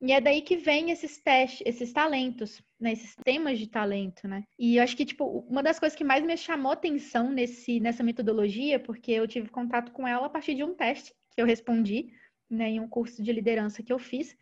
E 0.00 0.12
é 0.12 0.20
daí 0.20 0.42
que 0.42 0.56
vem 0.56 0.90
esses 0.90 1.18
testes, 1.18 1.62
esses 1.66 1.92
talentos, 1.92 2.62
né, 2.78 2.92
esses 2.92 3.16
temas 3.24 3.58
de 3.58 3.66
talento, 3.66 4.28
né? 4.28 4.44
E 4.58 4.76
eu 4.76 4.82
acho 4.82 4.96
que 4.96 5.06
tipo 5.06 5.24
uma 5.48 5.62
das 5.62 5.78
coisas 5.78 5.96
que 5.96 6.04
mais 6.04 6.24
me 6.24 6.36
chamou 6.36 6.70
atenção 6.72 7.32
nesse 7.32 7.80
nessa 7.80 8.04
metodologia, 8.04 8.78
porque 8.78 9.10
eu 9.12 9.26
tive 9.26 9.48
contato 9.48 9.92
com 9.92 10.06
ela 10.06 10.26
a 10.26 10.30
partir 10.30 10.54
de 10.54 10.62
um 10.62 10.74
teste 10.74 11.14
que 11.34 11.40
eu 11.40 11.46
respondi, 11.46 12.12
né, 12.48 12.70
em 12.70 12.80
um 12.80 12.88
curso 12.88 13.22
de 13.22 13.32
liderança 13.32 13.82
que 13.82 13.92
eu 13.92 13.98
fiz, 13.98 14.36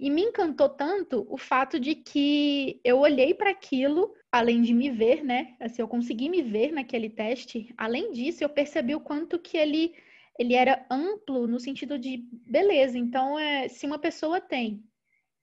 e 0.00 0.08
me 0.08 0.22
encantou 0.22 0.66
tanto 0.66 1.26
o 1.28 1.36
fato 1.36 1.78
de 1.78 1.94
que 1.94 2.80
eu 2.82 3.00
olhei 3.00 3.34
para 3.34 3.50
aquilo, 3.50 4.14
além 4.32 4.62
de 4.62 4.72
me 4.72 4.90
ver, 4.90 5.22
né? 5.22 5.54
Assim, 5.60 5.82
eu 5.82 5.88
consegui 5.88 6.30
me 6.30 6.40
ver 6.40 6.72
naquele 6.72 7.10
teste. 7.10 7.74
Além 7.76 8.10
disso, 8.10 8.42
eu 8.42 8.48
percebi 8.48 8.94
o 8.94 9.00
quanto 9.00 9.38
que 9.38 9.58
ele, 9.58 9.94
ele 10.38 10.54
era 10.54 10.86
amplo 10.90 11.46
no 11.46 11.60
sentido 11.60 11.98
de 11.98 12.24
beleza. 12.32 12.96
Então, 12.96 13.38
é, 13.38 13.68
se 13.68 13.84
uma 13.84 13.98
pessoa 13.98 14.40
tem 14.40 14.82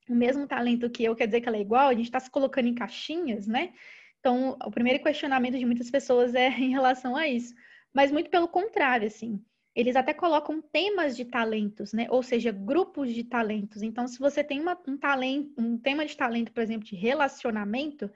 o 0.09 0.15
mesmo 0.15 0.47
talento 0.47 0.89
que 0.89 1.03
eu, 1.03 1.15
quer 1.15 1.27
dizer 1.27 1.41
que 1.41 1.47
ela 1.47 1.57
é 1.57 1.61
igual, 1.61 1.89
a 1.89 1.93
gente 1.93 2.05
está 2.05 2.19
se 2.19 2.31
colocando 2.31 2.67
em 2.67 2.73
caixinhas, 2.73 3.45
né? 3.45 3.73
Então, 4.19 4.57
o 4.65 4.71
primeiro 4.71 5.03
questionamento 5.03 5.59
de 5.59 5.65
muitas 5.67 5.91
pessoas 5.91 6.33
é 6.33 6.49
em 6.57 6.71
relação 6.71 7.15
a 7.15 7.27
isso. 7.27 7.53
Mas 7.93 8.11
muito 8.11 8.31
pelo 8.31 8.47
contrário, 8.47 9.05
assim 9.05 9.39
eles 9.77 9.95
até 9.95 10.11
colocam 10.11 10.59
temas 10.59 11.15
de 11.15 11.23
talentos, 11.23 11.93
né? 11.93 12.07
Ou 12.09 12.23
seja, 12.23 12.51
grupos 12.51 13.13
de 13.13 13.23
talentos. 13.23 13.83
Então, 13.83 14.07
se 14.07 14.17
você 14.17 14.43
tem 14.43 14.59
uma, 14.59 14.75
um 14.87 14.97
talento, 14.97 15.53
um 15.55 15.77
tema 15.77 16.03
de 16.03 16.17
talento, 16.17 16.51
por 16.51 16.63
exemplo, 16.63 16.83
de 16.83 16.95
relacionamento, 16.95 18.09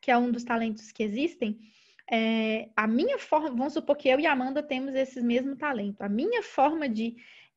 que 0.00 0.12
é 0.12 0.16
um 0.16 0.30
dos 0.30 0.44
talentos 0.44 0.92
que 0.92 1.02
existem, 1.02 1.58
é, 2.08 2.68
a 2.76 2.86
minha 2.86 3.18
forma, 3.18 3.48
vamos 3.48 3.72
supor 3.72 3.96
que 3.96 4.08
eu 4.08 4.20
e 4.20 4.28
a 4.28 4.32
Amanda 4.32 4.62
temos 4.62 4.94
esse 4.94 5.20
mesmo 5.20 5.56
talento. 5.56 6.02
A 6.02 6.08
minha 6.08 6.40
forma 6.40 6.88
de, 6.88 7.16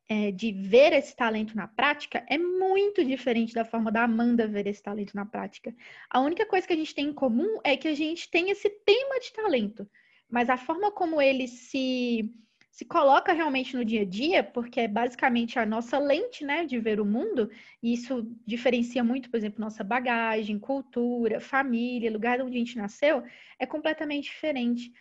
é, 0.09 0.31
de 0.31 0.51
ver 0.51 0.91
esse 0.93 1.15
talento 1.15 1.55
na 1.55 1.67
prática 1.67 2.25
é 2.27 2.39
muito 2.39 3.05
diferente 3.05 3.53
da 3.53 3.63
forma 3.63 3.91
da 3.91 4.05
Amanda 4.05 4.47
ver 4.47 4.65
esse 4.65 4.81
talento 4.81 5.15
na 5.15 5.23
prática. 5.23 5.71
A 6.09 6.19
única 6.19 6.47
coisa 6.47 6.65
que 6.65 6.73
a 6.73 6.77
gente 6.77 6.95
tem 6.95 7.09
em 7.09 7.13
comum 7.13 7.59
é 7.63 7.77
que 7.77 7.87
a 7.87 7.95
gente 7.95 8.27
tem 8.27 8.49
esse 8.49 8.71
tema 8.71 9.19
de 9.19 9.31
talento, 9.31 9.87
mas 10.27 10.49
a 10.49 10.57
forma 10.57 10.91
como 10.91 11.21
ele 11.21 11.47
se 11.47 12.33
se 12.71 12.85
coloca 12.85 13.33
realmente 13.33 13.75
no 13.75 13.83
dia 13.83 14.01
a 14.01 14.05
dia, 14.05 14.43
porque 14.43 14.79
é 14.79 14.87
basicamente 14.87 15.59
a 15.59 15.65
nossa 15.65 15.99
lente, 15.99 16.45
né, 16.45 16.65
de 16.65 16.79
ver 16.79 17.01
o 17.01 17.05
mundo, 17.05 17.51
e 17.83 17.93
isso 17.93 18.25
diferencia 18.45 19.03
muito, 19.03 19.29
por 19.29 19.37
exemplo, 19.37 19.59
nossa 19.59 19.83
bagagem, 19.83 20.57
cultura, 20.57 21.41
família, 21.41 22.11
lugar 22.11 22.41
onde 22.41 22.55
a 22.55 22.59
gente 22.59 22.77
nasceu, 22.77 23.23
é 23.59 23.65
completamente 23.65 24.25
diferente. 24.25 24.91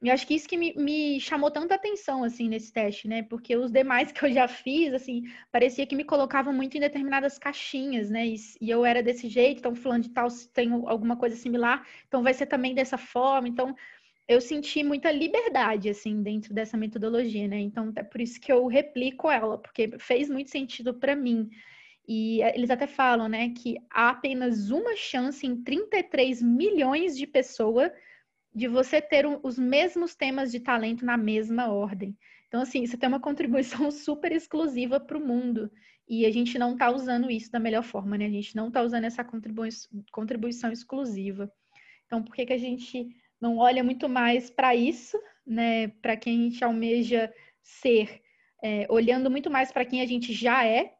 E 0.00 0.10
acho 0.10 0.26
que 0.26 0.34
isso 0.34 0.48
que 0.48 0.56
me, 0.56 0.72
me, 0.74 1.20
chamou 1.20 1.50
tanta 1.50 1.74
atenção, 1.74 2.22
assim, 2.22 2.48
nesse 2.48 2.72
teste, 2.72 3.08
né? 3.08 3.24
Porque 3.24 3.56
os 3.56 3.70
demais 3.72 4.12
que 4.12 4.24
eu 4.24 4.32
já 4.32 4.46
fiz, 4.46 4.94
assim, 4.94 5.24
parecia 5.50 5.86
que 5.86 5.96
me 5.96 6.04
colocavam 6.04 6.52
muito 6.52 6.76
em 6.76 6.80
determinadas 6.80 7.36
caixinhas, 7.36 8.08
né? 8.08 8.26
E, 8.26 8.36
e 8.60 8.70
eu 8.70 8.84
era 8.84 9.02
desse 9.02 9.28
jeito, 9.28 9.58
então 9.58 9.74
fulano 9.74 10.04
de 10.04 10.10
tal 10.10 10.28
tem 10.54 10.70
alguma 10.86 11.16
coisa 11.16 11.34
similar, 11.36 11.84
então 12.06 12.22
vai 12.22 12.32
ser 12.32 12.46
também 12.46 12.74
dessa 12.74 12.96
forma. 12.96 13.48
Então, 13.48 13.74
eu 14.28 14.40
senti 14.42 14.84
muita 14.84 15.10
liberdade, 15.10 15.88
assim, 15.88 16.22
dentro 16.22 16.52
dessa 16.52 16.76
metodologia, 16.76 17.48
né? 17.48 17.58
Então, 17.60 17.90
é 17.96 18.02
por 18.02 18.20
isso 18.20 18.38
que 18.38 18.52
eu 18.52 18.66
replico 18.66 19.30
ela, 19.30 19.56
porque 19.56 19.96
fez 19.98 20.28
muito 20.28 20.50
sentido 20.50 20.92
para 20.92 21.16
mim. 21.16 21.48
E 22.06 22.42
eh, 22.42 22.54
eles 22.54 22.70
até 22.70 22.86
falam, 22.86 23.26
né, 23.26 23.50
que 23.50 23.76
há 23.90 24.10
apenas 24.10 24.70
uma 24.70 24.94
chance 24.96 25.46
em 25.46 25.62
33 25.62 26.42
milhões 26.42 27.16
de 27.16 27.26
pessoas 27.26 27.90
de 28.54 28.68
você 28.68 29.00
ter 29.00 29.24
os 29.42 29.58
mesmos 29.58 30.14
temas 30.14 30.50
de 30.52 30.60
talento 30.60 31.06
na 31.06 31.16
mesma 31.16 31.68
ordem. 31.72 32.14
Então, 32.48 32.60
assim, 32.60 32.82
isso 32.82 32.98
tem 32.98 33.08
uma 33.08 33.20
contribuição 33.20 33.90
super 33.92 34.32
exclusiva 34.32 35.00
para 35.00 35.16
o 35.16 35.26
mundo. 35.26 35.70
E 36.06 36.26
a 36.26 36.30
gente 36.30 36.58
não 36.58 36.72
está 36.72 36.90
usando 36.90 37.30
isso 37.30 37.50
da 37.50 37.60
melhor 37.60 37.82
forma, 37.82 38.18
né? 38.18 38.26
A 38.26 38.30
gente 38.30 38.56
não 38.56 38.68
está 38.68 38.82
usando 38.82 39.04
essa 39.04 39.24
contribui 39.24 39.70
contribuição 40.12 40.72
exclusiva. 40.72 41.50
Então, 42.06 42.22
por 42.22 42.34
que, 42.34 42.46
que 42.46 42.52
a 42.52 42.58
gente 42.58 43.08
não 43.40 43.58
olha 43.58 43.84
muito 43.84 44.08
mais 44.08 44.50
para 44.50 44.74
isso, 44.74 45.18
né? 45.46 45.88
Para 46.02 46.16
quem 46.16 46.40
a 46.40 46.42
gente 46.44 46.64
almeja 46.64 47.32
ser, 47.62 48.20
é, 48.62 48.86
olhando 48.88 49.30
muito 49.30 49.50
mais 49.50 49.70
para 49.70 49.84
quem 49.84 50.00
a 50.00 50.06
gente 50.06 50.32
já 50.32 50.66
é, 50.66 50.94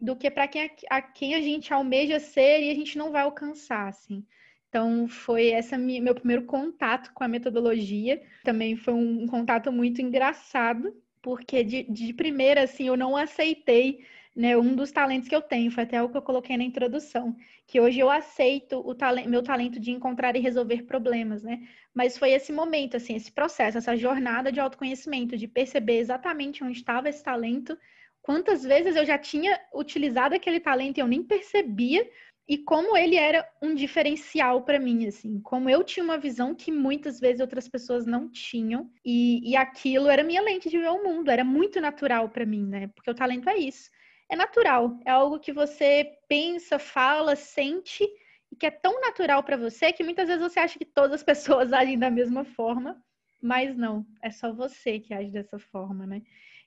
do 0.00 0.14
que 0.16 0.30
para 0.30 0.46
quem, 0.48 0.62
a, 0.62 0.96
a 0.96 1.02
quem 1.02 1.34
a 1.34 1.40
gente 1.40 1.72
almeja 1.72 2.18
ser 2.18 2.62
e 2.62 2.70
a 2.70 2.74
gente 2.74 2.98
não 2.98 3.10
vai 3.10 3.22
alcançar, 3.22 3.88
assim. 3.88 4.24
Então, 4.68 5.08
foi 5.08 5.52
esse 5.52 5.76
meu 5.78 6.14
primeiro 6.14 6.44
contato 6.44 7.12
com 7.14 7.24
a 7.24 7.28
metodologia. 7.28 8.22
Também 8.44 8.76
foi 8.76 8.92
um, 8.92 9.22
um 9.22 9.26
contato 9.26 9.72
muito 9.72 10.02
engraçado, 10.02 10.94
porque 11.22 11.64
de, 11.64 11.84
de 11.84 12.12
primeira, 12.12 12.64
assim, 12.64 12.86
eu 12.88 12.96
não 12.96 13.16
aceitei 13.16 14.04
né, 14.36 14.54
um 14.54 14.76
dos 14.76 14.92
talentos 14.92 15.28
que 15.30 15.34
eu 15.34 15.40
tenho, 15.40 15.70
foi 15.70 15.84
até 15.84 16.02
o 16.02 16.10
que 16.10 16.16
eu 16.16 16.22
coloquei 16.22 16.58
na 16.58 16.62
introdução, 16.62 17.34
que 17.66 17.80
hoje 17.80 17.98
eu 18.00 18.10
aceito 18.10 18.78
o 18.86 18.94
talento, 18.94 19.30
meu 19.30 19.42
talento 19.42 19.80
de 19.80 19.90
encontrar 19.90 20.36
e 20.36 20.40
resolver 20.40 20.82
problemas, 20.82 21.42
né? 21.42 21.66
Mas 21.94 22.18
foi 22.18 22.32
esse 22.32 22.52
momento, 22.52 22.98
assim, 22.98 23.16
esse 23.16 23.32
processo, 23.32 23.78
essa 23.78 23.96
jornada 23.96 24.52
de 24.52 24.60
autoconhecimento, 24.60 25.38
de 25.38 25.48
perceber 25.48 26.00
exatamente 26.00 26.62
onde 26.62 26.76
estava 26.76 27.08
esse 27.08 27.24
talento, 27.24 27.78
quantas 28.20 28.62
vezes 28.62 28.94
eu 28.94 29.06
já 29.06 29.16
tinha 29.16 29.58
utilizado 29.74 30.34
aquele 30.34 30.60
talento 30.60 30.98
e 30.98 31.00
eu 31.00 31.08
nem 31.08 31.22
percebia, 31.22 32.06
e 32.46 32.58
como 32.58 32.94
ele 32.94 33.16
era 33.16 33.48
um 33.62 33.74
diferencial 33.74 34.62
para 34.64 34.78
mim, 34.78 35.06
assim, 35.06 35.40
como 35.40 35.70
eu 35.70 35.82
tinha 35.82 36.04
uma 36.04 36.18
visão 36.18 36.54
que 36.54 36.70
muitas 36.70 37.18
vezes 37.18 37.40
outras 37.40 37.68
pessoas 37.68 38.04
não 38.04 38.28
tinham, 38.30 38.90
e, 39.02 39.50
e 39.50 39.56
aquilo 39.56 40.08
era 40.10 40.22
minha 40.22 40.42
lente 40.42 40.68
de 40.68 40.78
ver 40.78 40.90
o 40.90 41.02
mundo, 41.02 41.30
era 41.30 41.42
muito 41.42 41.80
natural 41.80 42.28
para 42.28 42.44
mim, 42.44 42.66
né? 42.66 42.88
Porque 42.94 43.10
o 43.10 43.14
talento 43.14 43.48
é 43.48 43.56
isso 43.56 43.95
é 44.28 44.36
natural, 44.36 44.98
é 45.04 45.10
algo 45.10 45.38
que 45.38 45.52
você 45.52 46.18
pensa, 46.28 46.78
fala, 46.78 47.36
sente 47.36 48.04
e 48.50 48.56
que 48.56 48.66
é 48.66 48.70
tão 48.70 49.00
natural 49.00 49.42
para 49.42 49.56
você 49.56 49.92
que 49.92 50.04
muitas 50.04 50.28
vezes 50.28 50.42
você 50.42 50.60
acha 50.60 50.78
que 50.78 50.84
todas 50.84 51.12
as 51.12 51.22
pessoas 51.24 51.72
agem 51.72 51.98
da 51.98 52.10
mesma 52.10 52.44
forma, 52.44 53.00
mas 53.40 53.76
não, 53.76 54.06
é 54.22 54.30
só 54.30 54.52
você 54.52 54.98
que 54.98 55.14
age 55.14 55.30
dessa 55.30 55.58
forma, 55.58 56.06
né? 56.06 56.22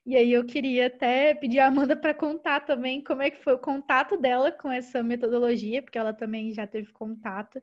E 0.06 0.16
aí 0.16 0.32
eu 0.32 0.46
queria 0.46 0.86
até 0.86 1.34
pedir 1.34 1.58
a 1.58 1.66
Amanda 1.66 1.94
para 1.94 2.14
contar 2.14 2.60
também 2.60 3.02
como 3.02 3.22
é 3.22 3.30
que 3.30 3.42
foi 3.42 3.54
o 3.54 3.58
contato 3.58 4.16
dela 4.16 4.50
com 4.50 4.70
essa 4.70 5.02
metodologia, 5.02 5.82
porque 5.82 5.98
ela 5.98 6.14
também 6.14 6.54
já 6.54 6.66
teve 6.66 6.90
contato, 6.92 7.62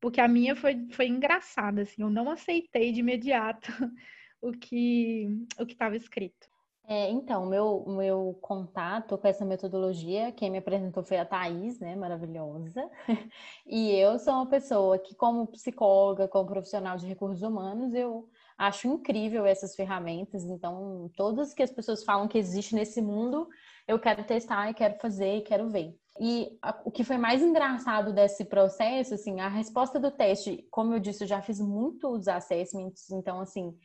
porque 0.00 0.20
a 0.20 0.26
minha 0.26 0.56
foi, 0.56 0.88
foi 0.90 1.06
engraçada, 1.06 1.82
assim, 1.82 2.02
eu 2.02 2.10
não 2.10 2.28
aceitei 2.28 2.92
de 2.92 3.00
imediato 3.00 3.68
o 4.42 4.52
que 4.52 5.28
o 5.58 5.64
que 5.64 5.72
estava 5.74 5.96
escrito. 5.96 6.48
É, 6.88 7.10
então, 7.10 7.44
meu, 7.46 7.84
meu 7.88 8.38
contato 8.40 9.18
com 9.18 9.26
essa 9.26 9.44
metodologia, 9.44 10.30
quem 10.30 10.48
me 10.50 10.58
apresentou 10.58 11.02
foi 11.02 11.16
a 11.18 11.24
Thaís, 11.24 11.80
né, 11.80 11.96
maravilhosa. 11.96 12.88
E 13.66 13.90
eu 13.96 14.16
sou 14.20 14.34
uma 14.34 14.46
pessoa 14.46 14.96
que, 14.96 15.12
como 15.16 15.48
psicóloga, 15.48 16.28
como 16.28 16.48
profissional 16.48 16.96
de 16.96 17.04
recursos 17.06 17.42
humanos, 17.42 17.92
eu 17.92 18.28
acho 18.56 18.86
incrível 18.86 19.44
essas 19.44 19.74
ferramentas. 19.74 20.44
Então, 20.44 21.10
todas 21.16 21.52
que 21.52 21.62
as 21.62 21.72
pessoas 21.72 22.04
falam 22.04 22.28
que 22.28 22.38
existe 22.38 22.74
nesse 22.76 23.02
mundo, 23.02 23.48
eu 23.88 23.98
quero 23.98 24.22
testar 24.24 24.70
e 24.70 24.74
quero 24.74 24.96
fazer 25.00 25.38
e 25.38 25.42
quero 25.42 25.68
ver. 25.68 25.98
E 26.20 26.56
o 26.84 26.90
que 26.92 27.02
foi 27.04 27.18
mais 27.18 27.42
engraçado 27.42 28.12
desse 28.12 28.44
processo, 28.44 29.14
assim, 29.14 29.40
a 29.40 29.48
resposta 29.48 29.98
do 29.98 30.10
teste, 30.10 30.66
como 30.70 30.94
eu 30.94 31.00
disse, 31.00 31.24
eu 31.24 31.28
já 31.28 31.42
fiz 31.42 31.60
muitos 31.60 32.28
assessments, 32.28 33.10
então, 33.10 33.40
assim, 33.40 33.76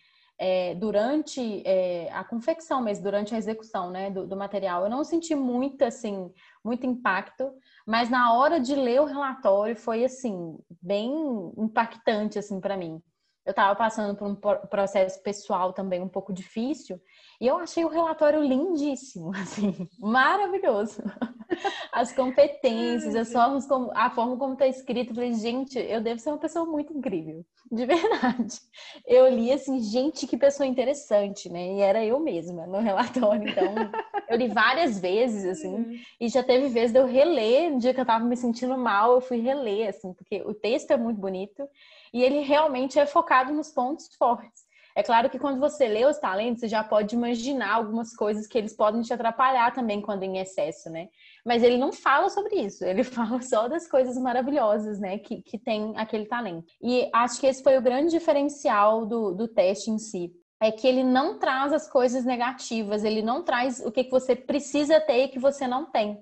é, 0.44 0.74
durante 0.74 1.62
é, 1.68 2.12
a 2.12 2.24
confecção 2.24 2.82
mesmo, 2.82 3.04
durante 3.04 3.36
a 3.36 3.38
execução 3.38 3.92
né, 3.92 4.10
do, 4.10 4.26
do, 4.26 4.36
material, 4.36 4.84
eu 4.84 4.90
não 4.90 5.04
senti 5.04 5.36
muito, 5.36 5.84
assim, 5.84 6.34
muito 6.66 6.84
impacto, 6.84 7.54
mas 7.86 8.10
na 8.10 8.34
hora 8.34 8.60
de 8.60 8.74
ler 8.74 9.02
o 9.02 9.06
relatório 9.06 9.76
foi, 9.76 10.04
assim, 10.04 10.58
bem 10.82 11.14
impactante, 11.56 12.40
assim, 12.40 12.60
para 12.60 12.76
mim. 12.76 13.00
Eu 13.46 13.52
estava 13.52 13.76
passando 13.76 14.16
por 14.16 14.28
um 14.28 14.36
processo 14.68 15.22
pessoal 15.24 15.74
também 15.74 16.02
um 16.02 16.08
pouco 16.08 16.32
difícil 16.32 17.02
e 17.42 17.48
eu 17.48 17.58
achei 17.58 17.84
o 17.84 17.90
relatório 17.90 18.44
lindíssimo, 18.44 19.32
assim, 19.36 19.88
maravilhoso. 20.00 21.02
As 21.92 22.12
competências, 22.12 23.16
as 23.16 23.34
formas 23.34 23.66
como, 23.66 23.92
a 23.96 24.12
forma 24.12 24.38
como 24.38 24.54
está 24.54 24.68
escrito, 24.68 25.10
eu 25.10 25.16
falei, 25.16 25.34
gente, 25.34 25.80
eu 25.80 26.02
devo 26.02 26.20
ser 26.20 26.30
uma 26.30 26.38
pessoa 26.38 26.66
muito 26.66 26.96
incrível, 26.96 27.44
de 27.72 27.84
verdade. 27.88 28.60
Eu 29.08 29.28
li 29.28 29.52
assim, 29.52 29.80
gente, 29.80 30.28
que 30.28 30.38
pessoa 30.38 30.68
interessante, 30.68 31.50
né? 31.50 31.74
E 31.74 31.82
era 31.82 32.06
eu 32.06 32.20
mesma 32.20 32.68
no 32.68 32.78
relatório, 32.78 33.50
então 33.50 33.74
eu 34.30 34.38
li 34.38 34.48
várias 34.48 35.00
vezes, 35.00 35.44
assim, 35.46 35.74
uhum. 35.74 36.00
e 36.20 36.30
já 36.30 36.44
teve 36.44 36.70
vezes 36.70 36.94
de 36.94 37.00
eu 37.00 37.08
reler, 37.08 37.72
no 37.72 37.80
dia 37.80 37.94
que 37.94 38.00
eu 38.00 38.04
estava 38.04 38.24
me 38.24 38.38
sentindo 38.38 38.78
mal, 38.78 39.14
eu 39.14 39.22
fui 39.22 39.42
reler, 39.42 39.90
assim, 39.90 40.14
porque 40.14 40.44
o 40.46 40.54
texto 40.54 40.92
é 40.92 40.98
muito 40.98 41.20
bonito 41.20 41.68
e 42.14 42.24
ele 42.24 42.42
realmente 42.42 43.00
é 43.00 43.06
focado 43.06 43.54
nos 43.54 43.72
pontos 43.72 44.14
fortes. 44.16 44.72
É 44.96 45.02
claro 45.02 45.30
que 45.30 45.40
quando 45.40 45.60
você 45.60 45.88
lê 45.88 46.06
os 46.06 46.18
talentos, 46.18 46.60
você 46.60 46.68
já 46.68 46.84
pode 46.84 47.16
imaginar 47.16 47.76
algumas 47.76 48.16
coisas 48.16 48.46
que 48.46 48.58
eles 48.58 48.76
podem 48.76 49.02
te 49.02 49.14
atrapalhar 49.14 49.74
também 49.74 50.02
quando 50.02 50.24
em 50.24 50.38
excesso, 50.38 50.90
né? 50.90 51.08
Mas 51.46 51.64
ele 51.64 51.78
não 51.78 51.94
fala 51.94 52.30
sobre 52.30 52.56
isso, 52.56 52.84
ele 52.84 53.04
fala 53.06 53.42
só 53.42 53.68
das 53.68 53.88
coisas 53.88 54.18
maravilhosas, 54.18 55.00
né, 55.00 55.18
que, 55.18 55.42
que 55.42 55.58
tem 55.58 55.94
aquele 55.96 56.26
talento. 56.26 56.74
E 56.82 57.10
acho 57.14 57.40
que 57.40 57.48
esse 57.48 57.64
foi 57.64 57.78
o 57.78 57.82
grande 57.82 58.12
diferencial 58.12 59.06
do, 59.06 59.32
do 59.34 59.48
teste 59.48 59.90
em 59.90 59.98
si. 59.98 60.32
É 60.62 60.72
que 60.72 60.88
ele 60.88 61.04
não 61.04 61.40
traz 61.40 61.74
as 61.74 61.90
coisas 61.90 62.24
negativas, 62.24 63.04
ele 63.04 63.24
não 63.24 63.44
traz 63.44 63.84
o 63.84 63.92
que, 63.92 64.04
que 64.04 64.12
você 64.12 64.36
precisa 64.36 65.00
ter 65.00 65.24
e 65.24 65.28
que 65.30 65.40
você 65.40 65.68
não 65.68 65.90
tem. 65.90 66.20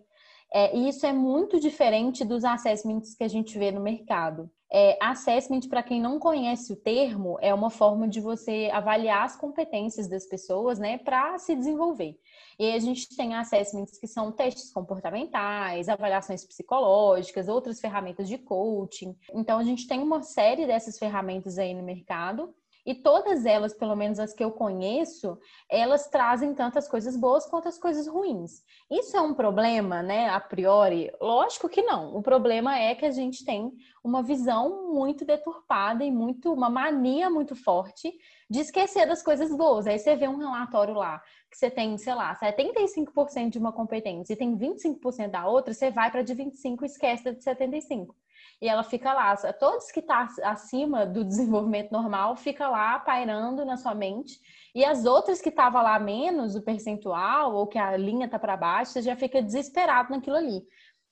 É, 0.54 0.76
e 0.76 0.88
isso 0.88 1.06
é 1.06 1.12
muito 1.12 1.60
diferente 1.60 2.24
dos 2.24 2.46
assessments 2.46 3.16
que 3.16 3.24
a 3.24 3.28
gente 3.28 3.58
vê 3.60 3.72
no 3.72 3.82
mercado. 3.82 4.50
É, 4.72 4.98
assessment, 5.02 5.62
para 5.68 5.82
quem 5.82 6.00
não 6.00 6.20
conhece 6.20 6.72
o 6.72 6.76
termo, 6.76 7.38
é 7.42 7.54
uma 7.54 7.72
forma 7.72 8.08
de 8.08 8.22
você 8.22 8.70
avaliar 8.72 9.26
as 9.26 9.36
competências 9.36 10.08
das 10.08 10.28
pessoas, 10.28 10.78
né, 10.78 11.00
para 11.00 11.38
se 11.40 11.56
desenvolver. 11.56 12.20
E 12.60 12.72
a 12.72 12.80
gente 12.80 13.16
tem 13.16 13.36
assessments 13.36 13.98
que 13.98 14.06
são 14.06 14.32
testes 14.32 14.72
comportamentais, 14.72 15.90
avaliações 15.90 16.46
psicológicas, 16.46 17.48
outras 17.48 17.80
ferramentas 17.80 18.28
de 18.28 18.38
coaching. 18.38 19.16
Então 19.34 19.58
a 19.58 19.64
gente 19.64 19.88
tem 19.88 20.02
uma 20.02 20.22
série 20.22 20.68
dessas 20.68 21.00
ferramentas 21.00 21.58
aí 21.58 21.74
no 21.74 21.82
mercado 21.82 22.54
e 22.90 22.96
todas 22.96 23.46
elas, 23.46 23.72
pelo 23.72 23.96
menos 23.96 24.18
as 24.18 24.34
que 24.34 24.44
eu 24.44 24.50
conheço, 24.50 25.38
elas 25.70 26.08
trazem 26.08 26.56
tantas 26.56 26.88
coisas 26.88 27.16
boas 27.16 27.46
quanto 27.46 27.68
as 27.68 27.78
coisas 27.78 28.08
ruins. 28.08 28.64
Isso 28.90 29.16
é 29.16 29.22
um 29.22 29.36
problema, 29.36 30.02
né, 30.02 30.28
a 30.28 30.40
priori? 30.40 31.12
Lógico 31.22 31.70
que 31.70 31.84
não. 31.84 32.16
O 32.16 32.24
problema 32.24 32.80
é 32.80 32.96
que 32.96 33.06
a 33.06 33.12
gente 33.12 33.46
tem 33.46 33.72
uma 34.04 34.24
visão 34.24 34.92
muito 34.92 35.24
deturpada 35.24 36.04
e 36.04 36.10
muito 36.10 36.52
uma 36.52 36.68
mania 36.68 37.30
muito 37.30 37.56
forte 37.56 38.12
de 38.50 38.62
esquecer 38.62 39.06
das 39.06 39.22
coisas 39.22 39.56
boas. 39.56 39.86
Aí 39.86 40.00
você 40.00 40.16
vê 40.16 40.28
um 40.28 40.38
relatório 40.38 40.96
lá 40.96 41.22
que 41.52 41.60
você 41.60 41.70
tem, 41.70 41.96
sei 41.96 42.16
lá, 42.16 42.36
75% 42.36 43.52
de 43.52 43.60
uma 43.60 43.72
competência 43.72 44.34
e 44.34 44.36
tem 44.36 44.58
25% 44.58 45.30
da 45.30 45.48
outra, 45.48 45.76
você 45.76 45.92
vai 45.92 46.10
para 46.10 46.24
de 46.24 46.34
25 46.34 46.84
e 46.84 46.88
esquece 46.88 47.32
de 47.32 47.44
75 47.44 48.16
e 48.62 48.68
ela 48.68 48.84
fica 48.84 49.14
lá. 49.14 49.36
Todos 49.54 49.92
que 49.92 50.00
estão 50.00 50.28
tá 50.28 50.50
acima 50.50 51.06
do 51.06 51.24
desenvolvimento 51.26 51.92
normal 51.92 52.36
fica 52.36 52.68
lá 52.68 53.00
pairando 53.00 53.66
na 53.66 53.78
sua 53.78 53.96
mente. 53.96 54.40
E 54.76 54.84
as 54.84 55.06
outras 55.06 55.42
que 55.42 55.50
estavam 55.50 55.82
lá 55.82 56.00
menos, 56.00 56.56
o 56.56 56.62
percentual, 56.62 57.56
ou 57.56 57.68
que 57.68 57.78
a 57.78 57.96
linha 57.98 58.26
está 58.26 58.38
para 58.38 58.58
baixo, 58.58 58.92
você 58.92 59.02
já 59.02 59.16
fica 59.16 59.42
desesperado 59.42 60.12
naquilo 60.12 60.36
ali. 60.36 60.62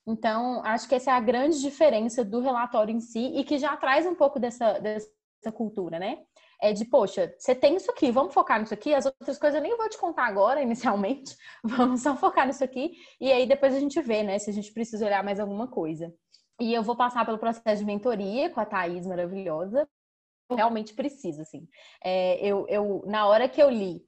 Então, 0.05 0.61
acho 0.63 0.87
que 0.87 0.95
essa 0.95 1.11
é 1.11 1.13
a 1.13 1.19
grande 1.19 1.59
diferença 1.59 2.23
do 2.23 2.39
relatório 2.39 2.95
em 2.95 2.99
si 3.01 3.33
e 3.35 3.43
que 3.43 3.57
já 3.57 3.75
traz 3.75 4.05
um 4.05 4.15
pouco 4.15 4.39
dessa, 4.39 4.79
dessa 4.79 5.51
cultura, 5.53 5.99
né? 5.99 6.19
É 6.61 6.73
de, 6.73 6.85
poxa, 6.85 7.31
você 7.37 7.53
tem 7.53 7.75
isso 7.75 7.91
aqui, 7.91 8.09
vamos 8.09 8.33
focar 8.33 8.59
nisso 8.59 8.73
aqui, 8.73 8.93
as 8.93 9.05
outras 9.05 9.37
coisas 9.37 9.57
eu 9.57 9.61
nem 9.61 9.77
vou 9.77 9.87
te 9.89 9.97
contar 9.97 10.25
agora, 10.25 10.61
inicialmente, 10.63 11.35
vamos 11.63 12.01
só 12.01 12.15
focar 12.15 12.47
nisso 12.47 12.63
aqui, 12.63 12.93
e 13.19 13.31
aí 13.31 13.45
depois 13.45 13.75
a 13.75 13.79
gente 13.79 14.01
vê, 14.01 14.23
né, 14.23 14.39
se 14.39 14.49
a 14.49 14.53
gente 14.53 14.73
precisa 14.73 15.05
olhar 15.05 15.23
mais 15.23 15.39
alguma 15.39 15.67
coisa. 15.67 16.11
E 16.59 16.73
eu 16.73 16.83
vou 16.83 16.95
passar 16.95 17.25
pelo 17.25 17.37
processo 17.37 17.79
de 17.79 17.85
mentoria 17.85 18.49
com 18.49 18.59
a 18.59 18.65
Thaís 18.65 19.05
maravilhosa. 19.05 19.87
realmente 20.49 20.93
preciso, 20.93 21.41
assim. 21.41 21.67
É, 22.03 22.39
eu, 22.45 22.65
eu, 22.69 23.03
na 23.05 23.27
hora 23.27 23.49
que 23.49 23.61
eu 23.61 23.69
li, 23.69 24.05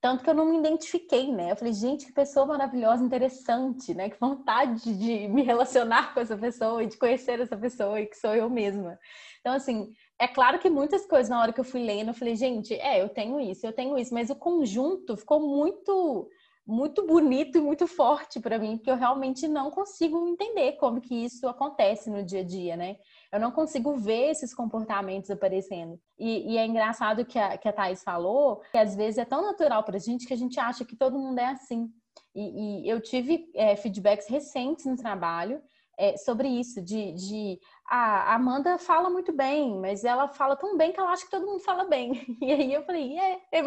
tanto 0.00 0.22
que 0.22 0.30
eu 0.30 0.34
não 0.34 0.46
me 0.46 0.58
identifiquei, 0.58 1.32
né? 1.32 1.52
Eu 1.52 1.56
falei, 1.56 1.72
gente, 1.72 2.06
que 2.06 2.12
pessoa 2.12 2.46
maravilhosa, 2.46 3.04
interessante, 3.04 3.94
né? 3.94 4.10
Que 4.10 4.18
vontade 4.20 4.96
de 4.96 5.28
me 5.28 5.42
relacionar 5.42 6.14
com 6.14 6.20
essa 6.20 6.36
pessoa 6.36 6.82
e 6.82 6.86
de 6.86 6.96
conhecer 6.96 7.40
essa 7.40 7.56
pessoa 7.56 8.00
e 8.00 8.06
que 8.06 8.16
sou 8.16 8.34
eu 8.34 8.48
mesma. 8.48 8.98
Então, 9.40 9.54
assim, 9.54 9.92
é 10.18 10.28
claro 10.28 10.58
que 10.58 10.70
muitas 10.70 11.06
coisas 11.06 11.28
na 11.28 11.40
hora 11.40 11.52
que 11.52 11.60
eu 11.60 11.64
fui 11.64 11.82
lendo, 11.82 12.08
eu 12.08 12.14
falei, 12.14 12.36
gente, 12.36 12.74
é, 12.74 13.02
eu 13.02 13.08
tenho 13.08 13.40
isso, 13.40 13.66
eu 13.66 13.72
tenho 13.72 13.98
isso, 13.98 14.12
mas 14.12 14.30
o 14.30 14.36
conjunto 14.36 15.16
ficou 15.16 15.40
muito 15.40 16.28
muito 16.66 17.06
bonito 17.06 17.56
e 17.56 17.60
muito 17.60 17.86
forte 17.86 18.40
para 18.40 18.58
mim, 18.58 18.76
porque 18.76 18.90
eu 18.90 18.96
realmente 18.96 19.46
não 19.46 19.70
consigo 19.70 20.26
entender 20.26 20.72
como 20.72 21.00
que 21.00 21.14
isso 21.14 21.46
acontece 21.46 22.10
no 22.10 22.24
dia 22.24 22.40
a 22.40 22.44
dia, 22.44 22.76
né? 22.76 22.96
Eu 23.30 23.38
não 23.38 23.52
consigo 23.52 23.96
ver 23.96 24.30
esses 24.30 24.52
comportamentos 24.52 25.30
aparecendo. 25.30 26.00
E, 26.18 26.54
e 26.54 26.58
é 26.58 26.66
engraçado 26.66 27.24
que 27.24 27.38
a, 27.38 27.56
que 27.56 27.68
a 27.68 27.72
Thais 27.72 28.02
falou, 28.02 28.62
que 28.72 28.78
às 28.78 28.96
vezes 28.96 29.18
é 29.18 29.24
tão 29.24 29.42
natural 29.42 29.84
para 29.84 29.96
a 29.96 30.00
gente 30.00 30.26
que 30.26 30.34
a 30.34 30.36
gente 30.36 30.58
acha 30.58 30.84
que 30.84 30.96
todo 30.96 31.18
mundo 31.18 31.38
é 31.38 31.46
assim. 31.46 31.88
E, 32.34 32.84
e 32.84 32.88
eu 32.88 33.00
tive 33.00 33.48
é, 33.54 33.76
feedbacks 33.76 34.26
recentes 34.28 34.86
no 34.86 34.96
trabalho 34.96 35.62
é, 35.98 36.16
sobre 36.16 36.48
isso, 36.48 36.82
de, 36.82 37.12
de 37.12 37.60
a 37.88 38.34
Amanda 38.34 38.78
fala 38.78 39.08
muito 39.08 39.32
bem, 39.32 39.78
mas 39.78 40.04
ela 40.04 40.28
fala 40.28 40.56
tão 40.56 40.76
bem 40.76 40.92
que 40.92 41.00
ela 41.00 41.10
acha 41.10 41.24
que 41.24 41.30
todo 41.30 41.46
mundo 41.46 41.60
fala 41.60 41.84
bem. 41.84 42.12
E 42.42 42.52
aí 42.52 42.72
eu 42.72 42.84
falei, 42.84 43.18
é, 43.18 43.40
é, 43.52 43.62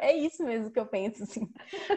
é 0.00 0.16
isso 0.16 0.44
mesmo 0.44 0.70
que 0.70 0.78
eu 0.78 0.86
penso, 0.86 1.24
assim. 1.24 1.48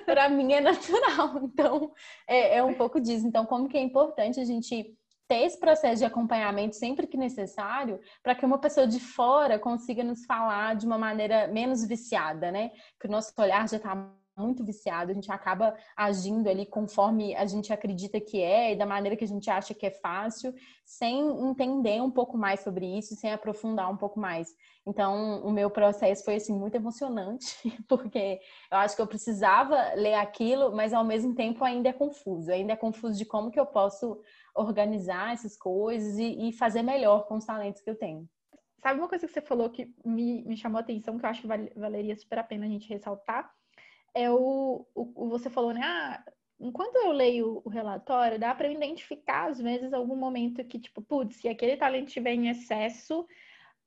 Para 0.06 0.28
mim 0.30 0.54
é 0.54 0.62
natural. 0.62 1.38
Então, 1.58 1.92
é, 2.28 2.58
é 2.58 2.64
um 2.64 2.74
pouco 2.74 3.00
disso. 3.00 3.26
Então, 3.26 3.46
como 3.46 3.68
que 3.68 3.78
é 3.78 3.82
importante 3.82 4.40
a 4.40 4.46
gente 4.46 4.96
ter 5.28 5.44
esse 5.44 5.60
processo 5.60 5.98
de 5.98 6.06
acompanhamento 6.06 6.76
sempre 6.76 7.06
que 7.06 7.18
necessário, 7.18 8.00
para 8.24 8.34
que 8.34 8.46
uma 8.46 8.60
pessoa 8.60 8.88
de 8.88 9.00
fora 9.00 9.60
consiga 9.60 10.04
nos 10.04 10.26
falar 10.26 10.76
de 10.76 10.86
uma 10.86 10.98
maneira 10.98 11.48
menos 11.48 11.86
viciada, 11.86 12.52
né? 12.52 12.72
Que 13.00 13.08
o 13.08 13.12
nosso 13.12 13.34
olhar 13.38 13.68
já 13.68 13.78
está 13.78 14.10
muito 14.38 14.64
viciado, 14.64 15.12
a 15.12 15.14
gente 15.14 15.32
acaba 15.32 15.76
agindo 15.96 16.48
ali 16.48 16.66
conforme 16.66 17.36
a 17.36 17.46
gente 17.46 17.74
acredita 17.74 18.20
que 18.20 18.42
é 18.42 18.74
e 18.74 18.76
da 18.76 18.86
maneira 18.86 19.16
que 19.16 19.24
a 19.24 19.28
gente 19.28 19.50
acha 19.50 19.74
que 19.74 19.86
é 19.86 19.92
fácil, 19.92 20.54
sem 20.86 21.28
entender 21.50 22.02
um 22.02 22.12
pouco 22.12 22.38
mais 22.38 22.62
sobre 22.62 22.86
isso, 22.86 23.16
sem 23.16 23.32
aprofundar 23.32 23.92
um 23.92 23.98
pouco 23.98 24.20
mais. 24.20 24.48
Então, 24.86 25.42
o 25.44 25.52
meu 25.52 25.70
processo 25.70 26.24
foi 26.24 26.36
assim 26.36 26.54
muito 26.54 26.76
emocionante, 26.76 27.58
porque 27.90 28.40
eu 28.72 28.78
acho 28.78 28.96
que 28.96 29.02
eu 29.02 29.08
precisava 29.08 29.94
ler 29.96 30.14
aquilo, 30.14 30.76
mas 30.76 30.94
ao 30.94 31.04
mesmo 31.04 31.36
tempo 31.36 31.64
ainda 31.64 31.90
é 31.90 31.94
confuso, 31.94 32.52
ainda 32.52 32.74
é 32.74 32.78
confuso 32.78 33.18
de 33.18 33.26
como 33.26 33.52
que 33.52 33.60
eu 33.60 33.66
posso 33.66 34.22
organizar 34.56 35.34
essas 35.34 35.58
coisas 35.58 36.18
e, 36.18 36.48
e 36.48 36.54
fazer 36.54 36.84
melhor 36.84 37.28
com 37.28 37.36
os 37.36 37.46
talentos 37.46 37.82
que 37.82 37.90
eu 37.90 37.98
tenho. 37.98 38.28
Sabe 38.82 39.00
uma 39.00 39.10
coisa 39.10 39.28
que 39.28 39.34
você 39.34 39.42
falou 39.42 39.70
que 39.70 39.94
me, 40.06 40.44
me 40.44 40.56
chamou 40.56 40.78
a 40.78 40.82
atenção, 40.82 41.18
que 41.18 41.26
eu 41.26 41.30
acho 41.30 41.42
que 41.42 41.48
valeria 41.76 42.16
super 42.16 42.40
a 42.40 42.44
pena 42.44 42.66
a 42.66 42.70
gente 42.70 42.88
ressaltar? 42.88 43.52
É 44.14 44.30
o, 44.32 44.86
o, 44.96 45.30
você 45.30 45.50
falou, 45.50 45.74
né? 45.74 45.82
Ah, 45.84 46.24
enquanto 46.60 46.96
eu 46.96 47.12
leio 47.12 47.62
o 47.64 47.70
relatório, 47.70 48.40
dá 48.40 48.54
para 48.56 48.72
identificar, 48.72 49.50
às 49.50 49.60
vezes, 49.60 49.94
algum 49.94 50.16
momento 50.16 50.64
que, 50.66 50.80
tipo, 50.80 51.02
putz, 51.02 51.38
se 51.38 51.48
aquele 51.48 51.78
talento 51.78 52.08
estiver 52.08 52.34
em 52.34 52.50
excesso, 52.50 53.28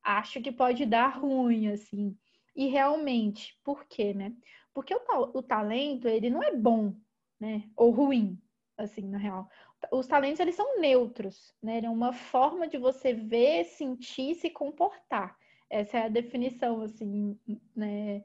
acho 0.03 0.41
que 0.41 0.53
pode 0.53 0.87
dar 0.87 1.09
ruim, 1.19 1.69
assim. 1.69 2.17
E 2.55 2.67
realmente, 2.69 3.59
por 3.65 3.85
quê, 3.87 4.15
né? 4.15 4.35
Porque 4.73 4.95
o, 4.95 5.01
o 5.35 5.43
talento, 5.43 6.09
ele 6.09 6.31
não 6.31 6.43
é 6.43 6.55
bom, 6.55 6.95
né? 7.39 7.69
Ou 7.77 7.91
ruim, 7.91 8.41
assim, 8.77 9.03
na 9.09 9.19
real. 9.19 9.49
Os 9.91 10.07
talentos, 10.07 10.41
eles 10.41 10.55
são 10.55 10.79
neutros, 10.79 11.55
né? 11.63 11.81
É 11.85 11.91
uma 11.91 12.13
forma 12.13 12.69
de 12.69 12.79
você 12.79 13.13
ver, 13.15 13.65
sentir, 13.65 14.35
se 14.35 14.51
comportar. 14.51 15.37
Essa 15.69 15.99
é 15.99 16.03
a 16.05 16.09
definição, 16.09 16.83
assim, 16.83 17.39
né? 17.75 18.25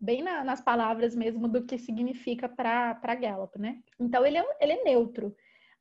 Bem 0.00 0.22
na, 0.22 0.44
nas 0.44 0.60
palavras 0.60 1.14
mesmo 1.14 1.48
do 1.48 1.64
que 1.64 1.78
significa 1.78 2.48
para 2.48 3.14
Gallup, 3.14 3.58
né? 3.58 3.82
Então 3.98 4.24
ele 4.24 4.38
é, 4.38 4.56
ele 4.60 4.72
é 4.72 4.84
neutro. 4.84 5.34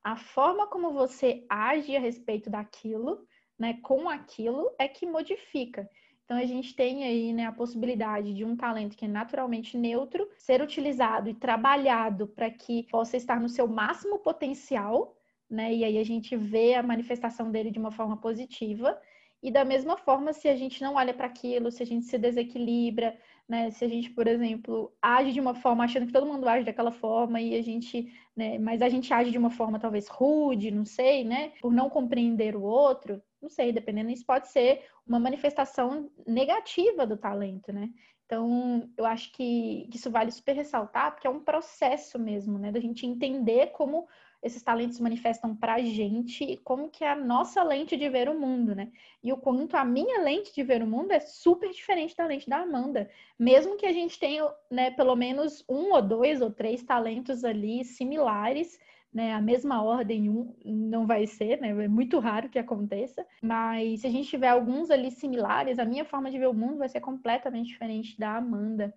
A 0.04 0.16
forma 0.16 0.68
como 0.68 0.94
você 0.94 1.46
age 1.50 1.96
a 1.96 2.00
respeito 2.00 2.50
daquilo, 2.50 3.28
né, 3.58 3.80
com 3.84 4.10
aquilo, 4.10 4.72
é 4.80 4.88
que 4.88 5.06
modifica. 5.06 5.90
Então 6.24 6.38
a 6.38 6.46
gente 6.46 6.76
tem 6.76 7.04
aí 7.04 7.34
né, 7.34 7.46
a 7.46 7.52
possibilidade 7.52 8.34
de 8.34 8.46
um 8.46 8.56
talento 8.56 8.96
que 8.96 9.06
é 9.06 9.08
naturalmente 9.08 9.76
neutro 9.76 10.30
ser 10.38 10.62
utilizado 10.62 11.30
e 11.30 11.34
trabalhado 11.34 12.28
para 12.28 12.50
que 12.50 12.84
possa 12.84 13.18
estar 13.18 13.40
no 13.40 13.50
seu 13.50 13.68
máximo 13.68 14.20
potencial, 14.20 15.18
né? 15.50 15.74
E 15.74 15.84
aí 15.84 15.98
a 15.98 16.04
gente 16.04 16.38
vê 16.38 16.76
a 16.76 16.84
manifestação 16.84 17.52
dele 17.52 17.72
de 17.72 17.80
uma 17.80 17.92
forma 17.92 18.16
positiva. 18.16 18.96
E 19.42 19.50
da 19.50 19.66
mesma 19.66 19.98
forma, 19.98 20.32
se 20.32 20.48
a 20.48 20.56
gente 20.56 20.84
não 20.84 20.96
olha 20.96 21.14
para 21.14 21.26
aquilo, 21.26 21.72
se 21.72 21.82
a 21.82 21.86
gente 21.86 22.06
se 22.06 22.18
desequilibra, 22.18 23.18
né? 23.50 23.72
Se 23.72 23.84
a 23.84 23.88
gente, 23.88 24.12
por 24.12 24.28
exemplo, 24.28 24.94
age 25.02 25.34
de 25.34 25.40
uma 25.40 25.56
forma 25.56 25.84
achando 25.84 26.06
que 26.06 26.14
todo 26.14 26.28
mundo 26.28 26.48
age 26.48 26.64
daquela 26.64 26.92
forma 26.92 27.42
e 27.42 27.56
a 27.56 27.62
gente, 27.64 28.14
né? 28.38 28.60
Mas 28.60 28.84
a 28.84 28.88
gente 28.88 29.12
age 29.12 29.32
de 29.32 29.38
uma 29.40 29.50
forma 29.50 29.80
talvez 29.80 30.08
rude, 30.08 30.70
não 30.70 30.86
sei, 30.86 31.24
né? 31.24 31.54
Por 31.60 31.74
não 31.74 31.90
compreender 31.90 32.56
o 32.56 32.62
outro, 32.62 33.20
não 33.42 33.50
sei, 33.50 33.72
dependendo, 33.72 34.12
isso 34.12 34.26
pode 34.26 34.50
ser 34.50 34.86
uma 35.08 35.20
manifestação 35.20 36.12
negativa 36.28 37.08
do 37.08 37.18
talento, 37.18 37.74
né? 37.74 37.90
Então, 38.26 38.88
eu 38.96 39.06
acho 39.06 39.32
que 39.32 39.90
isso 39.92 40.12
vale 40.12 40.30
super 40.30 40.54
ressaltar, 40.54 41.14
porque 41.14 41.26
é 41.26 41.30
um 41.32 41.44
processo 41.44 42.20
mesmo, 42.20 42.60
né? 42.60 42.72
Da 42.72 42.80
gente 42.80 43.04
entender 43.08 43.72
como 43.72 44.08
esses 44.42 44.64
talentos 44.64 45.00
manifestam 45.00 45.56
para 45.56 45.76
a 45.76 45.82
gente 45.82 46.44
e 46.44 46.58
como 46.58 46.90
que 46.90 47.04
é 47.04 47.12
a 47.12 47.16
nossa 47.16 47.62
lente 47.62 47.98
de 47.98 48.10
ver 48.10 48.30
o 48.30 48.40
mundo, 48.40 48.74
né? 48.74 48.92
E 49.22 49.34
o 49.34 49.38
quanto 49.38 49.76
a 49.76 49.84
minha 49.84 50.22
lente 50.22 50.54
de 50.54 50.64
ver 50.64 50.82
o 50.82 50.88
mundo 50.88 51.12
é 51.12 51.20
super 51.20 51.70
diferente 51.70 52.16
da 52.16 52.26
lente 52.26 52.50
da 52.50 52.58
Amanda. 52.58 53.10
Mesmo 53.38 53.76
que 53.76 53.86
a 53.86 53.92
gente 53.92 54.18
tenha, 54.18 54.50
né, 54.72 54.92
pelo 54.92 55.16
menos 55.16 55.64
um 55.68 55.94
ou 55.94 56.02
dois 56.02 56.42
ou 56.42 56.50
três 56.50 56.82
talentos 56.84 57.44
ali 57.44 57.84
similares, 57.84 58.80
né, 59.14 59.34
a 59.34 59.42
mesma 59.42 59.84
ordem 59.84 60.30
um 60.30 60.56
não 60.64 61.06
vai 61.06 61.26
ser, 61.28 61.60
né? 61.60 61.70
É 61.70 61.88
muito 61.88 62.20
raro 62.20 62.48
que 62.48 62.60
aconteça. 62.60 63.26
Mas 63.42 64.02
se 64.02 64.08
a 64.08 64.10
gente 64.10 64.30
tiver 64.30 64.50
alguns 64.50 64.90
ali 64.90 65.12
similares, 65.12 65.80
a 65.80 65.86
minha 65.86 66.06
forma 66.06 66.32
de 66.32 66.38
ver 66.40 66.48
o 66.48 66.54
mundo 66.54 66.78
vai 66.78 66.88
ser 66.88 67.02
completamente 67.02 67.68
diferente 67.68 68.18
da 68.18 68.38
Amanda. 68.38 68.94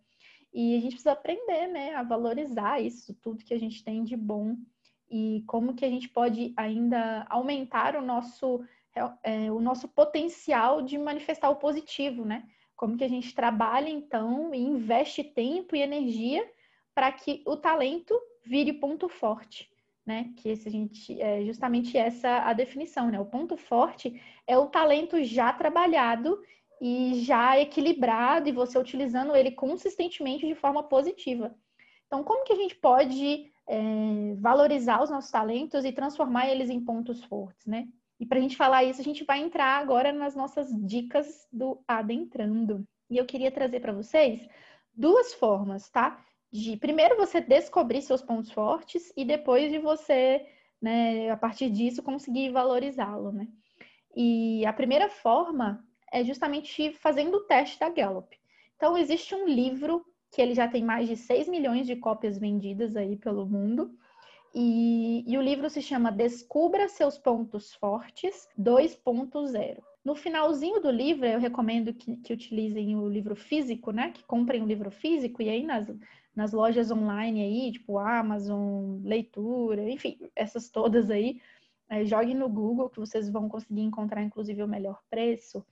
E 0.54 0.76
a 0.76 0.80
gente 0.80 0.92
precisa 0.92 1.12
aprender, 1.12 1.66
né, 1.66 1.94
a 1.94 2.02
valorizar 2.02 2.80
isso, 2.80 3.14
tudo 3.22 3.44
que 3.44 3.54
a 3.54 3.58
gente 3.58 3.82
tem 3.82 4.04
de 4.04 4.16
bom 4.16 4.56
e 5.12 5.44
como 5.46 5.74
que 5.74 5.84
a 5.84 5.90
gente 5.90 6.08
pode 6.08 6.54
ainda 6.56 7.26
aumentar 7.28 7.94
o 7.96 8.02
nosso 8.02 8.64
é, 9.22 9.50
o 9.50 9.60
nosso 9.60 9.88
potencial 9.88 10.82
de 10.82 10.98
manifestar 10.98 11.50
o 11.50 11.56
positivo, 11.56 12.24
né? 12.24 12.44
Como 12.74 12.96
que 12.96 13.04
a 13.04 13.08
gente 13.08 13.34
trabalha 13.34 13.88
então 13.88 14.54
e 14.54 14.58
investe 14.58 15.22
tempo 15.22 15.76
e 15.76 15.80
energia 15.82 16.48
para 16.94 17.12
que 17.12 17.42
o 17.46 17.56
talento 17.56 18.18
vire 18.44 18.72
ponto 18.72 19.08
forte 19.08 19.72
né? 20.04 20.32
Que 20.36 20.50
esse 20.50 20.68
a 20.68 20.70
gente 20.70 21.20
é 21.20 21.44
justamente 21.44 21.96
essa 21.96 22.42
a 22.44 22.52
definição, 22.52 23.10
né? 23.10 23.20
O 23.20 23.26
ponto 23.26 23.56
forte 23.56 24.20
é 24.46 24.58
o 24.58 24.66
talento 24.66 25.22
já 25.22 25.52
trabalhado 25.52 26.42
e 26.80 27.20
já 27.22 27.58
equilibrado 27.58 28.48
e 28.48 28.52
você 28.52 28.78
utilizando 28.78 29.36
ele 29.36 29.52
consistentemente 29.52 30.46
de 30.46 30.54
forma 30.54 30.82
positiva. 30.82 31.54
Então, 32.06 32.24
como 32.24 32.44
que 32.44 32.52
a 32.52 32.56
gente 32.56 32.74
pode 32.74 33.51
é, 33.68 34.34
valorizar 34.38 35.02
os 35.02 35.10
nossos 35.10 35.30
talentos 35.30 35.84
e 35.84 35.92
transformar 35.92 36.48
eles 36.48 36.70
em 36.70 36.84
pontos 36.84 37.22
fortes, 37.24 37.66
né? 37.66 37.86
E 38.18 38.26
para 38.26 38.38
a 38.38 38.40
gente 38.40 38.56
falar 38.56 38.84
isso, 38.84 39.00
a 39.00 39.04
gente 39.04 39.24
vai 39.24 39.40
entrar 39.40 39.80
agora 39.80 40.12
nas 40.12 40.36
nossas 40.36 40.68
dicas 40.86 41.46
do 41.52 41.82
Adentrando. 41.88 42.86
E 43.10 43.16
eu 43.16 43.26
queria 43.26 43.50
trazer 43.50 43.80
para 43.80 43.92
vocês 43.92 44.48
duas 44.94 45.34
formas, 45.34 45.90
tá? 45.90 46.24
de 46.52 46.76
primeiro 46.76 47.16
você 47.16 47.40
descobrir 47.40 48.02
seus 48.02 48.20
pontos 48.20 48.52
fortes 48.52 49.10
e 49.16 49.24
depois 49.24 49.72
de 49.72 49.78
você, 49.78 50.46
né, 50.80 51.30
a 51.30 51.36
partir 51.36 51.70
disso, 51.70 52.02
conseguir 52.02 52.50
valorizá-lo, 52.50 53.32
né? 53.32 53.48
E 54.14 54.64
a 54.66 54.72
primeira 54.72 55.08
forma 55.08 55.82
é 56.12 56.22
justamente 56.22 56.92
fazendo 56.92 57.38
o 57.38 57.44
teste 57.44 57.80
da 57.80 57.88
Gallup. 57.88 58.36
Então, 58.76 58.98
existe 58.98 59.34
um 59.34 59.46
livro 59.46 60.04
que 60.32 60.40
ele 60.40 60.54
já 60.54 60.66
tem 60.66 60.82
mais 60.82 61.06
de 61.06 61.16
6 61.16 61.46
milhões 61.46 61.86
de 61.86 61.94
cópias 61.94 62.38
vendidas 62.38 62.96
aí 62.96 63.16
pelo 63.16 63.46
mundo. 63.46 63.94
E, 64.54 65.24
e 65.26 65.36
o 65.36 65.42
livro 65.42 65.68
se 65.68 65.82
chama 65.82 66.10
Descubra 66.10 66.88
Seus 66.88 67.18
Pontos 67.18 67.74
Fortes 67.74 68.48
2.0. 68.58 69.82
No 70.02 70.14
finalzinho 70.14 70.80
do 70.80 70.90
livro, 70.90 71.26
eu 71.26 71.38
recomendo 71.38 71.92
que, 71.94 72.16
que, 72.16 72.32
utilizem 72.32 72.96
o 72.96 73.08
livro 73.08 73.36
físico, 73.36 73.92
né? 73.92 74.10
Que 74.10 74.24
comprem 74.24 74.62
um 74.62 74.66
livro 74.66 74.90
físico 74.90 75.42
e 75.42 75.48
aí 75.48 75.62
nas, 75.62 75.86
nas 76.34 76.52
lojas 76.52 76.90
online 76.90 77.42
aí, 77.42 77.72
tipo 77.72 77.98
Amazon, 77.98 79.00
Leitura, 79.04 79.88
enfim, 79.88 80.18
essas 80.34 80.70
todas 80.70 81.10
aí. 81.10 81.40
É, 81.88 82.04
joguem 82.06 82.34
no 82.34 82.48
Google 82.48 82.88
que 82.88 82.98
vocês 82.98 83.28
vão 83.30 83.50
conseguir 83.50 83.82
encontrar, 83.82 84.22
inclusive, 84.22 84.62
o 84.62 84.68
melhor 84.68 85.02
preço. 85.10 85.64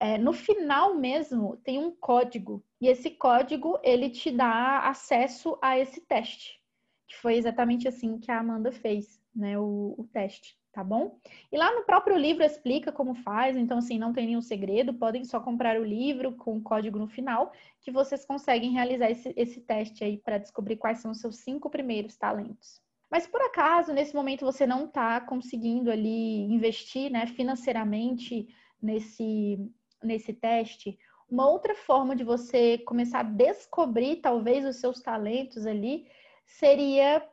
É, 0.00 0.18
no 0.18 0.32
final 0.32 0.94
mesmo 0.94 1.56
tem 1.58 1.78
um 1.78 1.90
código 1.90 2.62
e 2.80 2.88
esse 2.88 3.10
código 3.10 3.78
ele 3.82 4.10
te 4.10 4.30
dá 4.30 4.80
acesso 4.88 5.56
a 5.62 5.78
esse 5.78 6.00
teste, 6.00 6.60
que 7.06 7.16
foi 7.16 7.34
exatamente 7.36 7.88
assim 7.88 8.18
que 8.18 8.30
a 8.30 8.40
Amanda 8.40 8.72
fez, 8.72 9.20
né, 9.34 9.58
o, 9.58 9.94
o 9.96 10.04
teste 10.12 10.58
tá 10.74 10.82
bom? 10.82 11.16
E 11.52 11.56
lá 11.56 11.72
no 11.72 11.84
próprio 11.84 12.18
livro 12.18 12.42
explica 12.42 12.90
como 12.90 13.14
faz, 13.14 13.56
então 13.56 13.78
assim, 13.78 13.96
não 13.96 14.12
tem 14.12 14.26
nenhum 14.26 14.42
segredo, 14.42 14.92
podem 14.92 15.24
só 15.24 15.38
comprar 15.38 15.80
o 15.80 15.84
livro 15.84 16.32
com 16.32 16.56
o 16.56 16.62
código 16.62 16.98
no 16.98 17.06
final, 17.06 17.52
que 17.80 17.92
vocês 17.92 18.24
conseguem 18.24 18.72
realizar 18.72 19.08
esse, 19.08 19.32
esse 19.36 19.60
teste 19.60 20.02
aí 20.02 20.18
para 20.18 20.36
descobrir 20.36 20.76
quais 20.76 20.98
são 20.98 21.12
os 21.12 21.20
seus 21.20 21.36
cinco 21.36 21.70
primeiros 21.70 22.16
talentos. 22.16 22.82
Mas 23.08 23.24
por 23.24 23.40
acaso, 23.40 23.92
nesse 23.92 24.12
momento, 24.16 24.44
você 24.44 24.66
não 24.66 24.86
está 24.86 25.20
conseguindo 25.20 25.92
ali 25.92 26.40
investir 26.52 27.08
né, 27.08 27.28
financeiramente 27.28 28.48
nesse, 28.82 29.56
nesse 30.04 30.32
teste, 30.32 30.98
uma 31.28 31.48
outra 31.48 31.74
forma 31.74 32.14
de 32.14 32.24
você 32.24 32.78
começar 32.78 33.20
a 33.20 33.22
descobrir 33.22 34.16
talvez 34.16 34.64
os 34.64 34.76
seus 34.76 35.00
talentos 35.00 35.66
ali 35.66 36.06
seria 36.44 37.26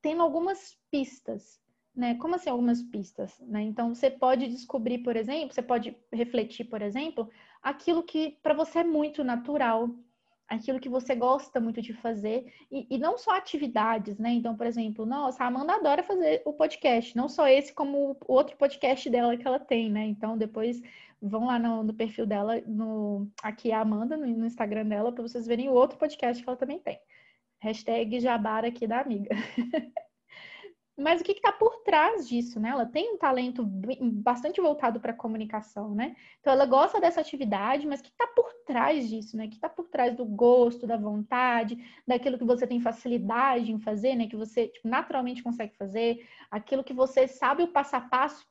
tendo 0.00 0.22
algumas 0.22 0.76
pistas 0.90 1.62
né? 1.94 2.14
Como 2.14 2.34
assim 2.34 2.50
algumas 2.50 2.82
pistas, 2.82 3.38
né? 3.40 3.62
Então 3.62 3.94
você 3.94 4.10
pode 4.10 4.48
descobrir, 4.48 4.98
por 4.98 5.16
exemplo, 5.16 5.52
você 5.52 5.62
pode 5.62 5.96
refletir, 6.12 6.64
por 6.64 6.80
exemplo, 6.80 7.28
aquilo 7.62 8.02
que 8.02 8.38
para 8.42 8.54
você 8.54 8.78
é 8.78 8.84
muito 8.84 9.22
natural, 9.22 9.90
aquilo 10.48 10.80
que 10.80 10.88
você 10.88 11.14
gosta 11.14 11.60
muito 11.60 11.80
de 11.82 11.92
fazer 11.92 12.52
e, 12.70 12.86
e, 12.90 12.98
não 12.98 13.16
só 13.18 13.36
atividades, 13.36 14.18
né? 14.18 14.30
Então, 14.32 14.56
por 14.56 14.66
exemplo, 14.66 15.06
nossa, 15.06 15.44
a 15.44 15.46
Amanda 15.46 15.74
adora 15.74 16.02
fazer 16.02 16.42
o 16.44 16.52
podcast, 16.52 17.16
não 17.16 17.28
só 17.28 17.46
esse 17.46 17.72
como 17.72 18.16
o 18.26 18.32
outro 18.32 18.56
podcast 18.56 19.08
dela 19.10 19.36
que 19.36 19.46
ela 19.46 19.58
tem, 19.58 19.90
né? 19.90 20.04
Então, 20.04 20.36
depois 20.36 20.80
vão 21.22 21.46
lá 21.46 21.58
no, 21.58 21.84
no 21.84 21.94
perfil 21.94 22.26
dela, 22.26 22.60
no 22.66 23.30
aqui 23.42 23.70
é 23.70 23.74
a 23.74 23.80
Amanda 23.80 24.16
no, 24.16 24.26
no 24.26 24.46
Instagram 24.46 24.86
dela 24.86 25.12
para 25.12 25.22
vocês 25.22 25.46
verem 25.46 25.68
o 25.68 25.72
outro 25.72 25.96
podcast 25.96 26.42
que 26.42 26.48
ela 26.48 26.58
também 26.58 26.80
tem. 26.80 26.98
Hashtag 27.60 28.18
Jabara 28.18 28.68
aqui 28.68 28.86
da 28.86 29.00
amiga. 29.00 29.30
Mas 30.98 31.20
o 31.20 31.24
que 31.24 31.32
está 31.32 31.50
por 31.50 31.82
trás 31.82 32.28
disso, 32.28 32.60
né? 32.60 32.68
Ela 32.68 32.84
tem 32.84 33.14
um 33.14 33.18
talento 33.18 33.64
bastante 33.64 34.60
voltado 34.60 35.00
para 35.00 35.12
a 35.12 35.16
comunicação, 35.16 35.94
né? 35.94 36.14
Então 36.40 36.52
ela 36.52 36.66
gosta 36.66 37.00
dessa 37.00 37.20
atividade, 37.20 37.86
mas 37.86 38.00
o 38.00 38.02
que 38.02 38.10
está 38.10 38.26
por 38.26 38.52
trás 38.66 39.08
disso, 39.08 39.36
né? 39.36 39.46
O 39.46 39.48
que 39.48 39.54
está 39.54 39.70
por 39.70 39.88
trás 39.88 40.14
do 40.14 40.24
gosto, 40.24 40.86
da 40.86 40.98
vontade, 40.98 41.78
daquilo 42.06 42.36
que 42.36 42.44
você 42.44 42.66
tem 42.66 42.78
facilidade 42.78 43.72
em 43.72 43.78
fazer, 43.78 44.14
né? 44.14 44.26
Que 44.26 44.36
você 44.36 44.68
tipo, 44.68 44.86
naturalmente 44.86 45.42
consegue 45.42 45.74
fazer, 45.76 46.28
aquilo 46.50 46.84
que 46.84 46.92
você 46.92 47.26
sabe 47.26 47.62
o 47.62 47.68
passo 47.68 47.96
a 47.96 48.00
passo, 48.00 48.46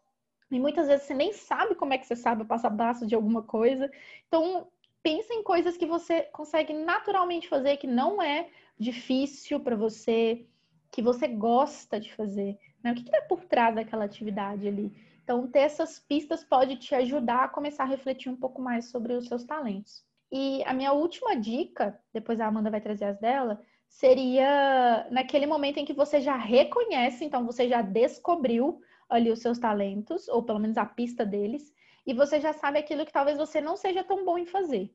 e 0.51 0.59
muitas 0.59 0.87
vezes 0.87 1.05
você 1.05 1.13
nem 1.13 1.31
sabe 1.31 1.75
como 1.75 1.93
é 1.93 1.97
que 1.97 2.05
você 2.05 2.15
sabe 2.15 2.43
o 2.43 2.45
passo 2.45 2.67
a 2.67 2.71
passo 2.71 3.07
de 3.07 3.15
alguma 3.15 3.41
coisa. 3.41 3.89
Então, 4.27 4.67
pensa 5.01 5.33
em 5.33 5.41
coisas 5.41 5.77
que 5.77 5.85
você 5.85 6.23
consegue 6.33 6.73
naturalmente 6.73 7.47
fazer, 7.47 7.77
que 7.77 7.87
não 7.87 8.21
é 8.21 8.49
difícil 8.77 9.59
para 9.59 9.75
você 9.75 10.45
que 10.91 11.01
você 11.01 11.25
gosta 11.27 11.99
de 11.99 12.13
fazer, 12.13 12.59
né? 12.83 12.91
O 12.91 12.95
que 12.95 13.03
está 13.03 13.21
por 13.21 13.45
trás 13.45 13.73
daquela 13.73 14.03
atividade 14.03 14.67
ali? 14.67 14.91
Então, 15.23 15.47
ter 15.47 15.59
essas 15.59 15.99
pistas 15.99 16.43
pode 16.43 16.75
te 16.75 16.93
ajudar 16.93 17.45
a 17.45 17.47
começar 17.47 17.83
a 17.83 17.87
refletir 17.87 18.29
um 18.29 18.35
pouco 18.35 18.61
mais 18.61 18.89
sobre 18.91 19.13
os 19.13 19.27
seus 19.27 19.45
talentos. 19.45 20.03
E 20.29 20.61
a 20.65 20.73
minha 20.73 20.91
última 20.91 21.35
dica, 21.35 21.97
depois 22.13 22.41
a 22.41 22.47
Amanda 22.47 22.69
vai 22.69 22.81
trazer 22.81 23.05
as 23.05 23.19
dela, 23.19 23.61
seria 23.87 25.07
naquele 25.11 25.45
momento 25.45 25.77
em 25.77 25.85
que 25.85 25.93
você 25.93 26.19
já 26.19 26.35
reconhece, 26.35 27.23
então 27.23 27.45
você 27.45 27.67
já 27.69 27.81
descobriu 27.81 28.81
ali 29.11 29.29
os 29.29 29.39
seus 29.39 29.59
talentos, 29.59 30.27
ou 30.27 30.43
pelo 30.43 30.59
menos 30.59 30.77
a 30.77 30.85
pista 30.85 31.25
deles, 31.25 31.73
e 32.05 32.13
você 32.13 32.39
já 32.39 32.53
sabe 32.53 32.79
aquilo 32.79 33.05
que 33.05 33.13
talvez 33.13 33.37
você 33.37 33.61
não 33.61 33.77
seja 33.77 34.03
tão 34.03 34.25
bom 34.25 34.37
em 34.37 34.45
fazer. 34.45 34.91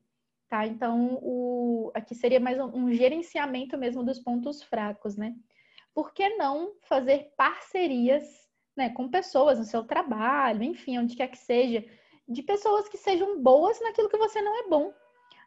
Tá? 0.49 0.65
Então, 0.65 1.19
o... 1.21 1.91
aqui 1.93 2.15
seria 2.15 2.39
mais 2.39 2.59
um, 2.59 2.91
gerenciamento 2.91 3.77
mesmo 3.77 4.03
dos 4.03 4.19
pontos 4.19 4.63
fracos, 4.63 5.15
né? 5.15 5.35
por 5.97 6.13
que 6.13 6.29
não 6.37 6.73
fazer 6.83 7.33
parcerias 7.35 8.23
né, 8.75 8.91
com 8.91 9.09
pessoas 9.09 9.57
no 9.57 9.65
seu 9.65 9.83
trabalho, 9.83 10.61
enfim, 10.61 10.99
onde 10.99 11.15
quer 11.15 11.27
que 11.27 11.39
seja, 11.39 11.83
de 12.29 12.43
pessoas 12.43 12.87
que 12.87 12.99
sejam 12.99 13.41
boas 13.41 13.81
naquilo 13.81 14.07
que 14.07 14.15
você 14.15 14.39
não 14.39 14.55
é 14.63 14.69
bom. 14.69 14.93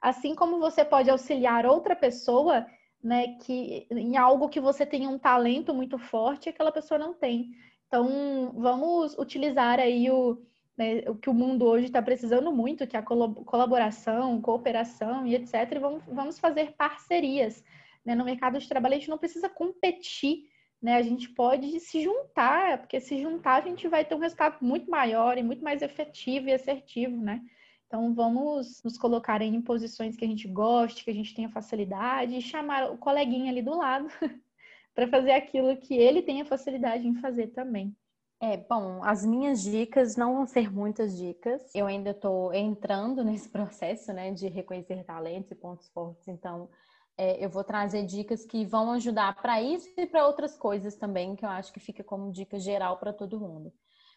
Assim 0.03 0.35
como 0.35 0.59
você 0.59 0.85
pode 0.85 1.09
auxiliar 1.09 1.65
outra 1.67 1.95
pessoa 1.95 2.67
né, 3.01 3.37
que, 3.45 3.87
em 3.93 4.17
algo 4.17 4.49
que 4.49 4.59
você 4.59 4.85
tem 4.85 5.07
um 5.07 5.21
talento 5.21 5.73
muito 5.73 5.97
forte 5.99 6.49
aquela 6.49 6.73
pessoa 6.73 6.99
não 6.99 7.15
tem. 7.15 7.53
Então, 7.91 8.53
vamos 8.55 9.19
utilizar 9.19 9.81
aí 9.81 10.09
o, 10.11 10.41
né, 10.79 11.01
o 11.09 11.17
que 11.17 11.29
o 11.29 11.35
mundo 11.35 11.67
hoje 11.67 11.87
está 11.87 12.01
precisando 12.01 12.53
muito, 12.53 12.87
que 12.87 12.97
é 12.97 13.01
a 13.01 13.03
colaboração, 13.03 14.41
cooperação 14.41 15.27
e 15.27 15.35
etc. 15.35 15.55
E 15.73 15.79
vamos, 15.81 16.05
vamos 16.07 16.39
fazer 16.39 16.73
parcerias 16.73 17.65
né? 18.05 18.15
No 18.15 18.25
mercado 18.25 18.59
de 18.59 18.69
trabalho, 18.69 18.95
a 18.95 18.99
gente 18.99 19.11
não 19.11 19.19
precisa 19.19 19.49
competir, 19.49 20.45
né? 20.81 20.97
A 20.97 21.03
gente 21.03 21.29
pode 21.31 21.79
se 21.81 22.03
juntar, 22.03 22.79
porque 22.79 23.01
se 23.01 23.21
juntar 23.21 23.63
a 23.63 23.67
gente 23.67 23.87
vai 23.89 24.05
ter 24.05 24.15
um 24.15 24.19
resultado 24.19 24.59
muito 24.61 24.91
maior 24.91 25.39
e 25.39 25.43
muito 25.43 25.63
mais 25.63 25.83
efetivo 25.83 26.49
e 26.49 26.53
assertivo, 26.53 27.17
né? 27.17 27.43
Então, 27.87 28.15
vamos 28.15 28.83
nos 28.85 28.97
colocar 28.97 29.43
em 29.43 29.61
posições 29.61 30.17
que 30.17 30.25
a 30.25 30.29
gente 30.29 30.47
goste, 30.47 31.05
que 31.05 31.11
a 31.11 31.15
gente 31.15 31.35
tenha 31.35 31.49
facilidade 31.49 32.37
e 32.37 32.43
chamar 32.43 32.91
o 32.93 32.99
coleguinha 32.99 33.51
ali 33.51 33.63
do 33.63 33.77
lado 33.77 34.09
para 35.01 35.09
fazer 35.09 35.31
aquilo 35.31 35.75
que 35.79 35.95
ele 35.95 36.21
tenha 36.21 36.45
facilidade 36.45 37.09
em 37.09 37.15
fazer 37.15 37.49
também. 37.49 37.97
É, 38.39 38.59
bom, 38.59 39.03
as 39.03 39.25
minhas 39.25 39.63
dicas 39.63 40.15
não 40.15 40.35
vão 40.35 40.47
ser 40.47 40.71
muitas 40.71 41.17
dicas. 41.17 41.75
Eu 41.75 41.87
ainda 41.87 42.11
estou 42.11 42.53
entrando 42.53 43.25
nesse 43.25 43.49
processo, 43.49 44.13
né, 44.13 44.31
de 44.31 44.47
reconhecer 44.49 45.03
talentos 45.05 45.53
e 45.53 45.55
pontos 45.55 45.89
fortes. 45.89 46.29
Então, 46.29 46.69
é, 47.17 47.43
eu 47.43 47.49
vou 47.49 47.65
trazer 47.65 48.05
dicas 48.05 48.45
que 48.45 48.67
vão 48.67 48.93
ajudar 48.93 49.41
para 49.41 49.63
isso 49.63 49.89
e 49.97 50.07
para 50.07 50.27
outras 50.27 50.57
coisas 50.57 50.97
também, 50.97 51.35
que 51.35 51.47
eu 51.47 51.51
acho 51.51 51.73
que 51.73 51.81
fica 51.81 52.05
como 52.05 52.31
dica 52.31 52.59
geral 52.59 52.99
para 52.99 53.13
todo 53.13 53.41
mundo. 53.41 53.73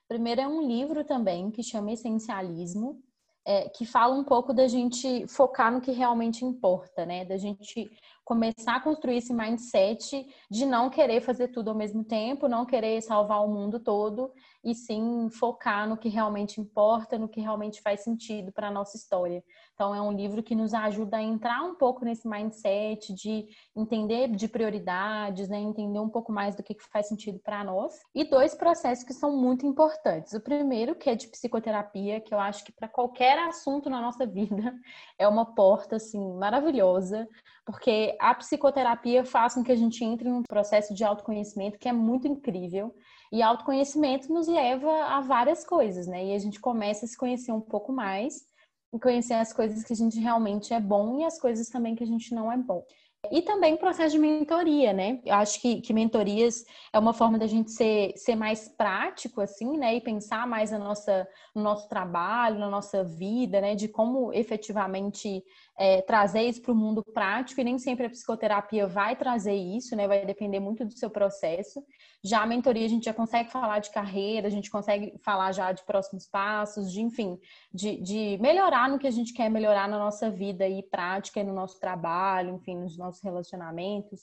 Primeiro 0.08 0.42
é 0.42 0.48
um 0.48 0.68
livro 0.68 1.06
também 1.06 1.50
que 1.50 1.64
chama 1.64 1.94
Essencialismo, 1.94 3.02
é, 3.46 3.70
que 3.70 3.86
fala 3.86 4.16
um 4.16 4.24
pouco 4.24 4.54
da 4.54 4.68
gente 4.68 5.28
focar 5.28 5.72
no 5.72 5.82
que 5.82 5.92
realmente 5.92 6.46
importa, 6.46 7.06
né? 7.06 7.26
Da 7.26 7.38
gente 7.38 7.90
começar 8.24 8.78
a 8.78 8.80
construir 8.80 9.18
esse 9.18 9.34
mindset 9.34 10.26
de 10.50 10.66
não 10.66 10.90
querer 10.90 11.22
fazer 11.22 11.50
tudo 11.50 11.70
ao 11.70 11.76
mesmo 11.76 12.04
tempo, 12.04 12.48
não 12.48 12.66
querer 12.66 13.02
salvar 13.02 13.44
o 13.44 13.48
mundo 13.48 13.80
todo 13.80 14.32
e 14.64 14.74
sim 14.74 15.30
focar 15.30 15.88
no 15.88 15.98
que 15.98 16.08
realmente 16.08 16.62
importa, 16.62 17.18
no 17.18 17.28
que 17.28 17.42
realmente 17.42 17.82
faz 17.82 18.02
sentido 18.02 18.52
para 18.52 18.70
a 18.70 18.72
nossa 18.72 18.96
história. 18.96 19.44
Então, 19.74 19.94
é 19.94 20.02
um 20.02 20.12
livro 20.12 20.42
que 20.42 20.56
nos 20.56 20.74
ajuda 20.74 21.18
a 21.18 21.22
entrar 21.22 21.64
um 21.64 21.76
pouco 21.76 22.06
nesse 22.06 22.28
mindset 22.28 23.14
de 23.14 23.48
entender 23.76 24.30
de 24.30 24.48
prioridades, 24.48 25.50
né? 25.50 25.60
entender 25.60 26.00
um 26.00 26.10
pouco 26.10 26.32
mais 26.32 26.56
do 26.56 26.64
que 26.64 26.78
faz 26.92 27.08
sentido 27.08 27.40
para 27.40 27.64
nós. 27.64 28.00
E 28.16 28.24
dois 28.24 28.56
processos 28.56 29.04
que 29.04 29.14
são 29.14 29.36
muito 29.36 29.66
importantes. 29.66 30.34
O 30.34 30.40
primeiro, 30.40 30.96
que 30.96 31.10
é 31.10 31.16
de 31.16 31.28
psicoterapia, 31.28 32.22
que 32.22 32.34
eu 32.34 32.40
acho 32.40 32.64
que 32.64 32.72
para 32.72 32.88
qualquer 32.88 33.38
assunto 33.40 33.90
na 33.90 34.00
nossa 34.00 34.26
vida 34.28 34.74
é 35.20 35.28
uma 35.28 35.54
porta 35.54 35.98
assim 35.98 36.34
maravilhosa, 36.36 37.28
porque 37.66 38.16
a 38.20 38.34
psicoterapia 38.36 39.24
faz 39.24 39.54
com 39.54 39.64
que 39.64 39.72
a 39.72 39.76
gente 39.76 40.04
entre 40.04 40.28
em 40.28 40.34
um 40.34 40.44
processo 40.44 40.94
de 40.94 41.04
autoconhecimento 41.04 41.80
que 41.80 41.88
é 41.88 41.94
muito 41.94 42.28
incrível. 42.28 42.94
E 43.32 43.42
autoconhecimento 43.42 44.32
nos 44.32 44.48
leva 44.48 44.92
a 45.06 45.22
várias 45.22 45.66
coisas, 45.66 46.06
né? 46.06 46.26
E 46.26 46.36
a 46.36 46.40
gente 46.40 46.60
começa 46.60 47.06
a 47.06 47.08
se 47.08 47.18
conhecer 47.18 47.52
um 47.52 47.62
pouco 47.62 47.92
mais 47.92 48.46
e 48.94 49.00
conhecer 49.00 49.34
as 49.34 49.52
coisas 49.52 49.84
que 49.84 49.94
a 49.94 49.96
gente 49.96 50.20
realmente 50.20 50.74
é 50.74 50.80
bom 50.80 51.20
e 51.20 51.24
as 51.24 51.40
coisas 51.40 51.68
também 51.70 51.96
que 51.96 52.04
a 52.04 52.08
gente 52.08 52.36
não 52.36 52.52
é 52.52 52.58
bom. 52.58 52.86
E 53.32 53.42
também 53.42 53.74
o 53.74 53.78
processo 53.78 54.12
de 54.12 54.20
mentoria, 54.20 54.92
né? 54.92 55.22
Eu 55.26 55.36
acho 55.36 55.62
que, 55.62 55.80
que 55.80 55.94
mentorias 55.94 56.66
é 56.92 57.00
uma 57.00 57.14
forma 57.14 57.40
da 57.40 57.48
gente 57.48 57.72
ser, 57.72 58.12
ser 58.18 58.36
mais 58.36 58.68
prático, 58.68 59.40
assim, 59.40 59.78
né? 59.78 59.96
E 59.96 60.02
pensar 60.02 60.46
mais 60.46 60.72
na 60.72 60.78
nossa, 60.78 61.26
no 61.56 61.64
nosso 61.64 61.88
trabalho, 61.88 62.60
na 62.60 62.70
nossa 62.70 63.02
vida, 63.02 63.62
né? 63.62 63.76
De 63.76 63.88
como 63.88 64.34
efetivamente 64.34 65.42
é, 65.78 66.02
trazer 66.02 66.44
isso 66.44 66.62
para 66.62 66.72
o 66.72 66.76
mundo 66.76 67.04
prático. 67.04 67.60
E 67.60 67.64
nem 67.64 67.78
sempre 67.78 68.06
a 68.06 68.10
psicoterapia 68.10 68.88
vai 68.88 69.16
trazer 69.16 69.56
isso, 69.56 69.96
né? 69.96 70.08
Vai 70.08 70.26
depender 70.26 70.60
muito 70.60 70.86
do 70.86 70.94
seu 70.94 71.10
processo. 71.10 71.84
Já 72.24 72.44
a 72.44 72.46
mentoria, 72.46 72.86
a 72.86 72.90
gente 72.90 73.06
já 73.06 73.14
consegue 73.14 73.52
falar 73.52 73.80
de 73.80 73.92
carreira, 73.92 74.48
a 74.48 74.52
gente 74.52 74.72
consegue 74.72 75.14
falar 75.24 75.52
já 75.52 75.72
de 75.72 75.84
próximos 75.84 76.26
passos, 76.26 76.92
de, 76.92 77.02
enfim, 77.02 77.38
de, 77.74 77.98
de 78.02 78.38
melhorar 78.40 78.90
no 78.90 78.98
que 78.98 79.08
a 79.08 79.12
gente 79.12 79.34
quer 79.34 79.50
melhorar 79.50 79.90
na 79.90 80.00
nossa 80.00 80.30
vida 80.30 80.68
e 80.68 80.82
prática 80.84 81.40
e 81.40 81.44
no 81.44 81.54
nosso 81.54 81.80
trabalho, 81.80 82.56
enfim, 82.56 82.78
nos 82.78 82.98
nossos 82.98 83.22
relacionamentos. 83.22 84.22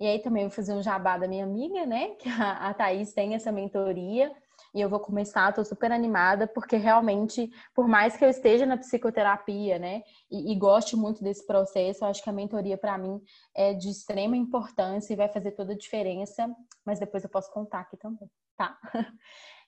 E 0.00 0.06
aí 0.06 0.18
também 0.20 0.44
vou 0.44 0.50
fazer 0.50 0.72
um 0.72 0.82
jabá 0.82 1.18
da 1.18 1.28
minha 1.28 1.44
amiga, 1.44 1.84
né? 1.84 2.10
Que 2.22 2.28
a, 2.28 2.68
a 2.68 2.74
Thaís 2.74 3.12
tem 3.12 3.34
essa 3.34 3.52
mentoria. 3.52 4.32
E 4.74 4.80
eu 4.80 4.88
vou 4.88 5.00
começar, 5.00 5.48
estou 5.48 5.64
super 5.64 5.92
animada, 5.92 6.46
porque 6.46 6.76
realmente, 6.76 7.50
por 7.74 7.86
mais 7.86 8.16
que 8.16 8.24
eu 8.24 8.28
esteja 8.28 8.64
na 8.64 8.76
psicoterapia, 8.76 9.78
né, 9.78 10.02
e, 10.30 10.52
e 10.52 10.56
goste 10.56 10.96
muito 10.96 11.22
desse 11.22 11.46
processo, 11.46 12.04
eu 12.04 12.08
acho 12.08 12.22
que 12.22 12.30
a 12.30 12.32
mentoria 12.32 12.78
para 12.78 12.96
mim 12.96 13.20
é 13.54 13.74
de 13.74 13.90
extrema 13.90 14.36
importância 14.36 15.12
e 15.12 15.16
vai 15.16 15.28
fazer 15.28 15.52
toda 15.52 15.72
a 15.72 15.76
diferença, 15.76 16.48
mas 16.84 16.98
depois 16.98 17.22
eu 17.22 17.30
posso 17.30 17.50
contar 17.52 17.80
aqui 17.80 17.96
também, 17.96 18.30
tá? 18.56 18.78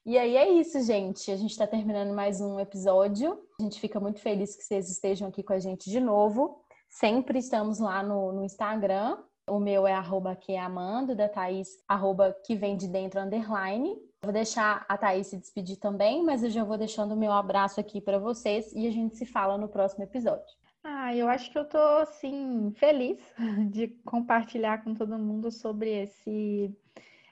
E 0.06 0.18
aí 0.18 0.36
é 0.36 0.46
isso, 0.50 0.82
gente. 0.82 1.30
A 1.30 1.36
gente 1.36 1.52
está 1.52 1.66
terminando 1.66 2.12
mais 2.14 2.38
um 2.38 2.60
episódio. 2.60 3.42
A 3.58 3.62
gente 3.62 3.80
fica 3.80 3.98
muito 3.98 4.20
feliz 4.20 4.54
que 4.54 4.62
vocês 4.62 4.90
estejam 4.90 5.28
aqui 5.28 5.42
com 5.42 5.54
a 5.54 5.58
gente 5.58 5.88
de 5.88 5.98
novo. 5.98 6.62
Sempre 6.90 7.38
estamos 7.38 7.78
lá 7.78 8.02
no, 8.02 8.30
no 8.30 8.44
Instagram. 8.44 9.16
O 9.48 9.58
meu 9.58 9.86
é 9.86 9.94
arroba 9.94 10.36
que 10.36 10.52
é 10.52 10.60
Amando, 10.60 11.16
da 11.16 11.26
Thaís, 11.26 11.68
arroba 11.88 12.36
que 12.44 12.54
vem 12.54 12.76
de 12.76 12.86
dentro, 12.86 13.18
underline. 13.18 13.96
Vou 14.24 14.32
deixar 14.32 14.84
a 14.88 14.96
Thaís 14.96 15.28
se 15.28 15.36
despedir 15.36 15.76
também, 15.76 16.24
mas 16.24 16.42
eu 16.42 16.50
já 16.50 16.64
vou 16.64 16.76
deixando 16.78 17.12
o 17.12 17.16
meu 17.16 17.30
abraço 17.30 17.78
aqui 17.78 18.00
para 18.00 18.18
vocês 18.18 18.72
e 18.72 18.86
a 18.86 18.90
gente 18.90 19.16
se 19.16 19.26
fala 19.26 19.56
no 19.58 19.68
próximo 19.68 20.02
episódio. 20.04 20.54
Ah, 20.82 21.14
eu 21.14 21.28
acho 21.28 21.50
que 21.50 21.58
eu 21.58 21.64
tô, 21.64 21.78
assim, 21.78 22.72
feliz 22.76 23.18
de 23.70 23.88
compartilhar 24.04 24.82
com 24.84 24.94
todo 24.94 25.18
mundo 25.18 25.50
sobre 25.50 25.90
esse 25.90 26.74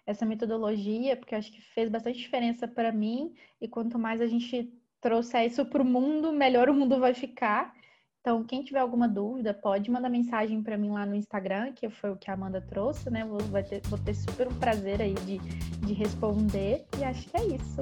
essa 0.04 0.26
metodologia, 0.26 1.16
porque 1.16 1.34
acho 1.34 1.52
que 1.52 1.60
fez 1.60 1.88
bastante 1.88 2.18
diferença 2.18 2.66
para 2.66 2.90
mim 2.90 3.32
e 3.60 3.68
quanto 3.68 3.98
mais 3.98 4.20
a 4.20 4.26
gente 4.26 4.72
trouxer 5.00 5.46
isso 5.46 5.64
para 5.66 5.82
o 5.82 5.86
mundo, 5.86 6.32
melhor 6.32 6.68
o 6.68 6.74
mundo 6.74 6.98
vai 6.98 7.14
ficar. 7.14 7.74
Então, 8.22 8.44
quem 8.44 8.62
tiver 8.62 8.78
alguma 8.78 9.08
dúvida, 9.08 9.52
pode 9.52 9.90
mandar 9.90 10.08
mensagem 10.08 10.62
para 10.62 10.78
mim 10.78 10.90
lá 10.90 11.04
no 11.04 11.16
Instagram, 11.16 11.72
que 11.72 11.90
foi 11.90 12.12
o 12.12 12.16
que 12.16 12.30
a 12.30 12.34
Amanda 12.34 12.60
trouxe, 12.60 13.10
né? 13.10 13.24
Vou, 13.24 13.40
ter, 13.64 13.82
vou 13.88 13.98
ter 13.98 14.14
super 14.14 14.46
um 14.46 14.54
prazer 14.54 15.02
aí 15.02 15.14
de, 15.14 15.38
de 15.38 15.92
responder. 15.92 16.86
E 17.00 17.02
acho 17.02 17.28
que 17.28 17.36
é 17.36 17.44
isso. 17.46 17.80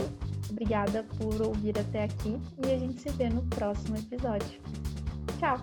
Obrigada 0.49 1.05
por 1.19 1.43
ouvir 1.43 1.79
até 1.79 2.05
aqui 2.05 2.41
e 2.67 2.73
a 2.73 2.79
gente 2.79 3.03
se 3.03 3.11
vê 3.11 3.29
no 3.29 3.43
próximo 3.49 3.99
episódio. 3.99 4.59
Tchau! 5.39 5.61